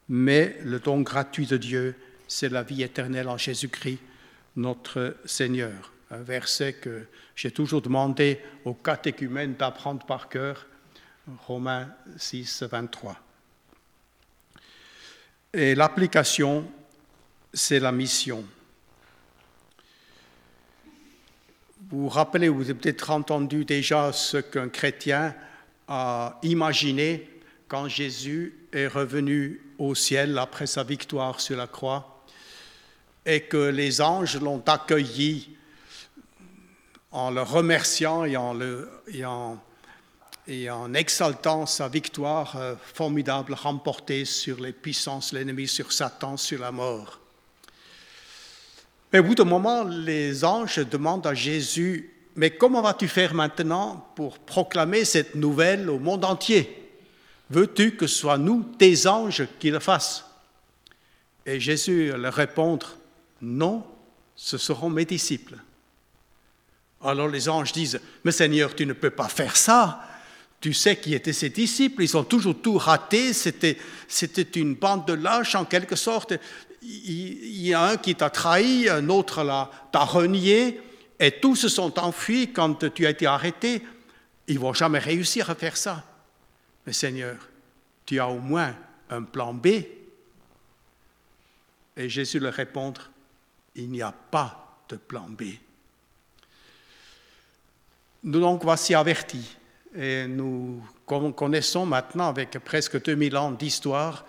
mais 0.09 0.57
le 0.63 0.79
don 0.79 1.01
gratuit 1.01 1.47
de 1.47 1.57
Dieu, 1.57 1.95
c'est 2.27 2.49
la 2.49 2.63
vie 2.63 2.83
éternelle 2.83 3.29
en 3.29 3.37
Jésus-Christ, 3.37 3.99
notre 4.55 5.15
Seigneur. 5.25 5.94
Un 6.11 6.21
verset 6.21 6.73
que 6.73 7.07
j'ai 7.35 7.51
toujours 7.51 7.81
demandé 7.81 8.39
aux 8.63 8.75
catéchumènes 8.75 9.55
d'apprendre 9.55 10.05
par 10.05 10.29
cœur, 10.29 10.67
Romains 11.47 11.89
6, 12.17 12.63
23. 12.63 13.17
Et 15.53 15.73
l'application, 15.73 16.69
c'est 17.53 17.79
la 17.79 17.91
mission. 17.91 18.45
Vous 21.89 22.01
vous 22.01 22.09
rappelez, 22.09 22.49
vous 22.49 22.63
avez 22.63 22.73
peut-être 22.73 23.09
entendu 23.09 23.65
déjà 23.65 24.11
ce 24.11 24.37
qu'un 24.37 24.69
chrétien 24.69 25.35
a 25.87 26.39
imaginé 26.43 27.29
quand 27.67 27.87
Jésus 27.87 28.67
est 28.73 28.87
revenu 28.87 29.61
au 29.77 29.95
ciel 29.95 30.37
après 30.37 30.67
sa 30.67 30.83
victoire 30.83 31.39
sur 31.39 31.57
la 31.57 31.67
croix 31.67 32.23
et 33.25 33.41
que 33.41 33.69
les 33.69 34.01
anges 34.01 34.39
l'ont 34.39 34.63
accueilli 34.67 35.55
en 37.15 37.31
le 37.31 37.41
remerciant 37.41 38.25
et 38.25 38.35
en, 39.25 39.57
exaltant 40.93 41.65
sa 41.65 41.87
victoire 41.87 42.57
euh, 42.57 42.75
formidable 42.93 43.53
remportée 43.53 44.25
sur 44.25 44.59
les 44.59 44.73
puissances 44.73 45.31
l'ennemi, 45.31 45.65
sur 45.65 45.93
Satan, 45.93 46.35
sur 46.35 46.59
la 46.59 46.73
mort. 46.73 47.21
Mais 49.13 49.19
au 49.19 49.23
bout 49.23 49.35
d'un 49.35 49.45
moment, 49.45 49.85
les 49.85 50.43
anges 50.43 50.79
demandent 50.79 51.25
à 51.25 51.33
Jésus, 51.33 52.13
mais 52.35 52.51
comment 52.51 52.81
vas-tu 52.81 53.07
faire 53.07 53.33
maintenant 53.33 54.09
pour 54.17 54.37
proclamer 54.39 55.05
cette 55.05 55.35
nouvelle 55.35 55.89
au 55.89 55.99
monde 55.99 56.25
entier? 56.25 56.91
Veux-tu 57.49 57.95
que 57.95 58.07
ce 58.07 58.19
soit 58.19 58.37
nous, 58.37 58.61
tes 58.77 59.07
anges, 59.07 59.47
qui 59.57 59.71
le 59.71 59.79
fassent? 59.79 60.25
Et 61.45 61.61
Jésus 61.61 62.11
leur 62.11 62.33
répond, 62.33 62.77
non, 63.41 63.85
ce 64.35 64.57
seront 64.57 64.89
mes 64.89 65.05
disciples. 65.05 65.55
Alors 67.05 67.27
les 67.27 67.47
anges 67.47 67.71
disent, 67.71 67.99
mais 68.23 68.31
Seigneur, 68.31 68.73
tu 68.75 68.85
ne 68.85 68.93
peux 68.93 69.11
pas 69.11 69.27
faire 69.27 69.55
ça. 69.55 70.01
Tu 70.59 70.73
sais 70.73 70.95
qui 70.97 71.13
étaient 71.13 71.33
ses 71.33 71.49
disciples, 71.49 72.01
ils 72.01 72.17
ont 72.17 72.23
toujours 72.23 72.59
tout 72.59 72.77
raté, 72.77 73.33
c'était, 73.33 73.77
une 74.55 74.73
bande 74.73 75.05
de 75.05 75.13
lâches 75.13 75.53
en 75.53 75.65
quelque 75.65 75.95
sorte. 75.95 76.33
Il 76.81 77.61
y 77.61 77.73
a 77.73 77.83
un 77.83 77.97
qui 77.97 78.15
t'a 78.15 78.31
trahi, 78.31 78.89
un 78.89 79.09
autre 79.09 79.43
là, 79.43 79.69
t'a 79.91 79.99
renié, 79.99 80.81
et 81.19 81.31
tous 81.39 81.55
se 81.55 81.69
sont 81.69 81.99
enfuis 81.99 82.51
quand 82.51 82.91
tu 82.93 83.05
as 83.05 83.11
été 83.11 83.27
arrêté. 83.27 83.83
Ils 84.47 84.59
vont 84.59 84.73
jamais 84.73 84.99
réussir 84.99 85.49
à 85.49 85.55
faire 85.55 85.77
ça. 85.77 86.03
Mais 86.87 86.93
Seigneur, 86.93 87.37
tu 88.05 88.19
as 88.19 88.27
au 88.27 88.39
moins 88.39 88.75
un 89.09 89.21
plan 89.21 89.53
B 89.53 89.67
Et 91.97 92.09
Jésus 92.09 92.39
leur 92.39 92.53
répond, 92.53 92.93
il 93.75 93.89
n'y 93.91 94.01
a 94.01 94.11
pas 94.11 94.81
de 94.89 94.95
plan 94.95 95.27
B. 95.29 95.43
Nous 98.25 98.39
donc 98.39 98.63
voici 98.63 98.95
avertis 98.95 99.55
et 99.95 100.25
nous 100.25 100.83
connaissons 101.05 101.85
maintenant 101.85 102.27
avec 102.27 102.57
presque 102.65 102.99
2000 102.99 103.37
ans 103.37 103.51
d'histoire 103.51 104.25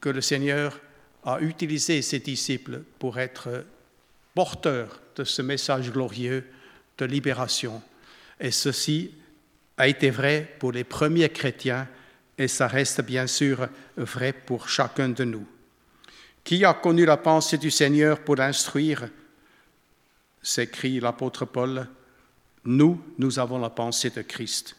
que 0.00 0.10
le 0.10 0.20
Seigneur 0.20 0.78
a 1.24 1.40
utilisé 1.40 2.02
ses 2.02 2.20
disciples 2.20 2.82
pour 3.00 3.18
être 3.18 3.64
porteurs 4.32 5.00
de 5.16 5.24
ce 5.24 5.42
message 5.42 5.90
glorieux 5.90 6.46
de 6.96 7.04
libération. 7.04 7.82
Et 8.38 8.52
ceci 8.52 9.10
a 9.76 9.88
été 9.88 10.10
vrai 10.10 10.54
pour 10.60 10.70
les 10.70 10.84
premiers 10.84 11.30
chrétiens 11.30 11.88
et 12.38 12.46
ça 12.46 12.68
reste 12.68 13.00
bien 13.00 13.26
sûr 13.26 13.66
vrai 13.96 14.32
pour 14.32 14.68
chacun 14.68 15.08
de 15.08 15.24
nous. 15.24 15.46
Qui 16.44 16.64
a 16.64 16.74
connu 16.74 17.04
la 17.04 17.16
pensée 17.16 17.58
du 17.58 17.72
Seigneur 17.72 18.20
pour 18.20 18.36
l'instruire 18.36 19.08
s'écrit 20.40 21.00
l'apôtre 21.00 21.44
Paul. 21.44 21.88
Nous, 22.64 23.00
nous 23.18 23.38
avons 23.38 23.58
la 23.58 23.70
pensée 23.70 24.10
de 24.10 24.22
Christ. 24.22 24.76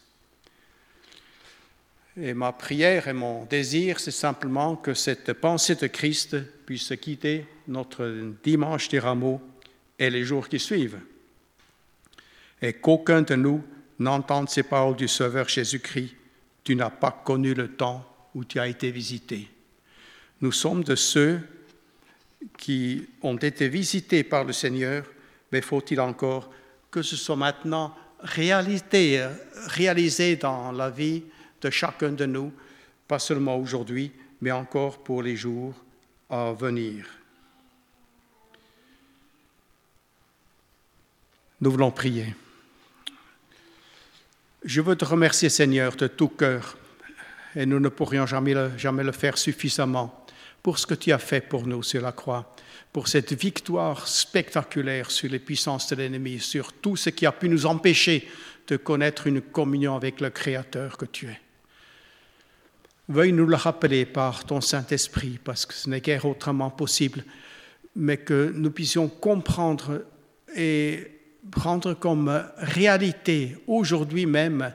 Et 2.17 2.33
ma 2.33 2.53
prière 2.53 3.07
et 3.07 3.13
mon 3.13 3.45
désir, 3.45 3.99
c'est 3.99 4.11
simplement 4.11 4.75
que 4.75 4.93
cette 4.93 5.33
pensée 5.33 5.75
de 5.75 5.87
Christ 5.87 6.37
puisse 6.65 6.93
quitter 6.99 7.45
notre 7.67 8.33
dimanche 8.43 8.87
des 8.87 8.99
rameaux 8.99 9.41
et 9.99 10.09
les 10.09 10.23
jours 10.23 10.47
qui 10.47 10.59
suivent. 10.59 10.99
Et 12.61 12.73
qu'aucun 12.73 13.21
de 13.21 13.35
nous 13.35 13.63
n'entende 13.99 14.49
ces 14.49 14.63
paroles 14.63 14.95
du 14.95 15.07
Sauveur 15.07 15.49
Jésus-Christ, 15.49 16.15
tu 16.63 16.75
n'as 16.75 16.89
pas 16.89 17.11
connu 17.11 17.53
le 17.53 17.75
temps 17.75 18.09
où 18.33 18.43
tu 18.43 18.59
as 18.59 18.67
été 18.67 18.91
visité. 18.91 19.49
Nous 20.41 20.51
sommes 20.51 20.83
de 20.83 20.95
ceux 20.95 21.39
qui 22.57 23.07
ont 23.21 23.37
été 23.37 23.69
visités 23.69 24.23
par 24.23 24.43
le 24.43 24.53
Seigneur, 24.53 25.05
mais 25.51 25.61
faut-il 25.61 25.99
encore 25.99 26.51
que 26.95 27.01
ce 27.01 27.17
soit 27.17 27.35
maintenant 27.35 27.93
réalisé 28.21 29.17
dans 30.37 30.71
la 30.71 30.89
vie 30.89 31.23
de 31.59 31.69
chacun 31.69 32.13
de 32.13 32.25
nous, 32.25 32.53
pas 33.05 33.19
seulement 33.19 33.57
aujourd'hui, 33.57 34.13
mais 34.39 34.51
encore 34.51 35.03
pour 35.03 35.21
les 35.21 35.35
jours 35.35 35.73
à 36.29 36.53
venir. 36.53 37.05
Nous 41.59 41.69
voulons 41.69 41.91
prier. 41.91 42.33
Je 44.63 44.79
veux 44.79 44.95
te 44.95 45.03
remercier, 45.03 45.49
Seigneur, 45.49 45.97
de 45.97 46.07
tout 46.07 46.29
cœur, 46.29 46.77
et 47.57 47.65
nous 47.65 47.81
ne 47.81 47.89
pourrions 47.89 48.25
jamais 48.25 48.55
jamais 48.77 49.03
le 49.03 49.11
faire 49.11 49.37
suffisamment, 49.37 50.25
pour 50.63 50.79
ce 50.79 50.87
que 50.87 50.95
tu 50.95 51.11
as 51.11 51.19
fait 51.19 51.41
pour 51.41 51.67
nous 51.67 51.83
sur 51.83 52.01
la 52.01 52.13
croix, 52.13 52.55
pour 52.95 53.09
cette 53.09 53.33
victoire 53.33 54.07
spectaculaire 54.07 55.11
sur 55.11 55.29
les 55.29 55.39
puissances 55.39 55.89
de 55.89 55.97
l'ennemi, 55.97 56.39
sur 56.39 56.71
tout 56.71 56.95
ce 56.95 57.09
qui 57.09 57.25
a 57.25 57.33
pu 57.33 57.49
nous 57.49 57.65
empêcher 57.65 58.25
de 58.69 58.77
connaître 58.77 59.27
une 59.27 59.41
communion 59.41 59.97
avec 59.97 60.21
le 60.21 60.29
Créateur 60.29 60.95
que 60.95 61.03
tu 61.03 61.27
es. 61.27 61.41
Veuille 63.09 63.33
nous 63.33 63.47
le 63.47 63.57
rappeler 63.57 64.05
par 64.05 64.45
ton 64.45 64.61
Saint-Esprit, 64.61 65.41
parce 65.43 65.65
que 65.65 65.73
ce 65.73 65.89
n'est 65.89 65.99
guère 65.99 66.23
autrement 66.23 66.69
possible, 66.69 67.25
mais 67.97 68.15
que 68.15 68.53
nous 68.55 68.71
puissions 68.71 69.09
comprendre 69.09 70.05
et 70.55 71.19
prendre 71.51 71.95
comme 71.95 72.45
réalité 72.55 73.57
aujourd'hui 73.67 74.25
même, 74.25 74.71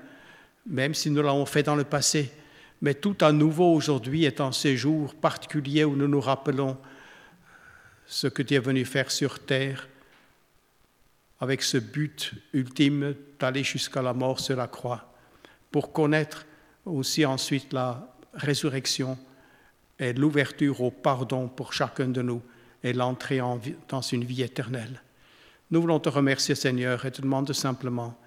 même 0.67 0.93
si 0.93 1.09
nous 1.09 1.23
l'avons 1.23 1.47
fait 1.47 1.63
dans 1.63 1.75
le 1.75 1.85
passé, 1.85 2.31
mais 2.83 2.93
tout 2.93 3.17
à 3.23 3.33
nouveau 3.33 3.73
aujourd'hui 3.73 4.27
est 4.27 4.43
un 4.43 4.53
séjour 4.53 5.15
particulier 5.15 5.85
où 5.85 5.97
nous 5.97 6.07
nous 6.07 6.21
rappelons 6.21 6.77
ce 8.11 8.27
que 8.27 8.43
tu 8.43 8.55
es 8.55 8.59
venu 8.59 8.85
faire 8.85 9.09
sur 9.09 9.39
terre 9.39 9.89
avec 11.39 11.63
ce 11.63 11.79
but 11.79 12.33
ultime 12.53 13.15
d'aller 13.39 13.63
jusqu'à 13.63 14.03
la 14.03 14.13
mort 14.13 14.41
sur 14.41 14.57
la 14.57 14.67
croix, 14.67 15.15
pour 15.71 15.93
connaître 15.93 16.45
aussi 16.85 17.25
ensuite 17.25 17.73
la 17.73 18.13
résurrection 18.35 19.17
et 19.97 20.13
l'ouverture 20.13 20.81
au 20.81 20.91
pardon 20.91 21.47
pour 21.47 21.73
chacun 21.73 22.09
de 22.09 22.21
nous 22.21 22.43
et 22.83 22.93
l'entrée 22.93 23.41
dans 23.89 24.03
une 24.03 24.25
vie 24.25 24.43
éternelle. 24.43 25.01
Nous 25.71 25.81
voulons 25.81 26.01
te 26.01 26.09
remercier, 26.09 26.57
Seigneur, 26.57 27.07
et 27.07 27.13
te 27.13 27.23
demander 27.23 27.55
simplement, 27.55 28.19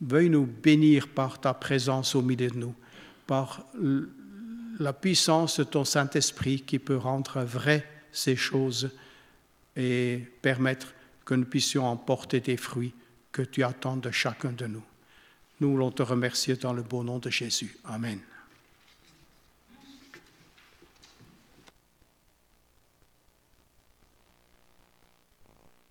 veuille 0.00 0.30
nous 0.30 0.46
bénir 0.46 1.06
par 1.06 1.38
ta 1.38 1.52
présence 1.52 2.14
au 2.14 2.22
milieu 2.22 2.48
de 2.48 2.56
nous, 2.56 2.74
par 3.26 3.66
la 4.80 4.94
puissance 4.94 5.58
de 5.58 5.64
ton 5.64 5.84
Saint-Esprit 5.84 6.62
qui 6.62 6.78
peut 6.78 6.96
rendre 6.96 7.42
vrai 7.42 7.86
ces 8.10 8.34
choses 8.36 8.90
et 9.78 10.26
permettre 10.42 10.92
que 11.24 11.34
nous 11.34 11.46
puissions 11.46 11.86
emporter 11.86 12.40
des 12.40 12.58
fruits 12.58 12.92
que 13.32 13.42
tu 13.42 13.62
attends 13.62 13.96
de 13.96 14.10
chacun 14.10 14.52
de 14.52 14.66
nous. 14.66 14.84
Nous 15.60 15.70
voulons 15.70 15.90
te 15.90 16.02
remercier 16.02 16.56
dans 16.56 16.72
le 16.72 16.82
beau 16.82 17.02
nom 17.04 17.18
de 17.18 17.30
Jésus. 17.30 17.78
Amen. 17.84 18.18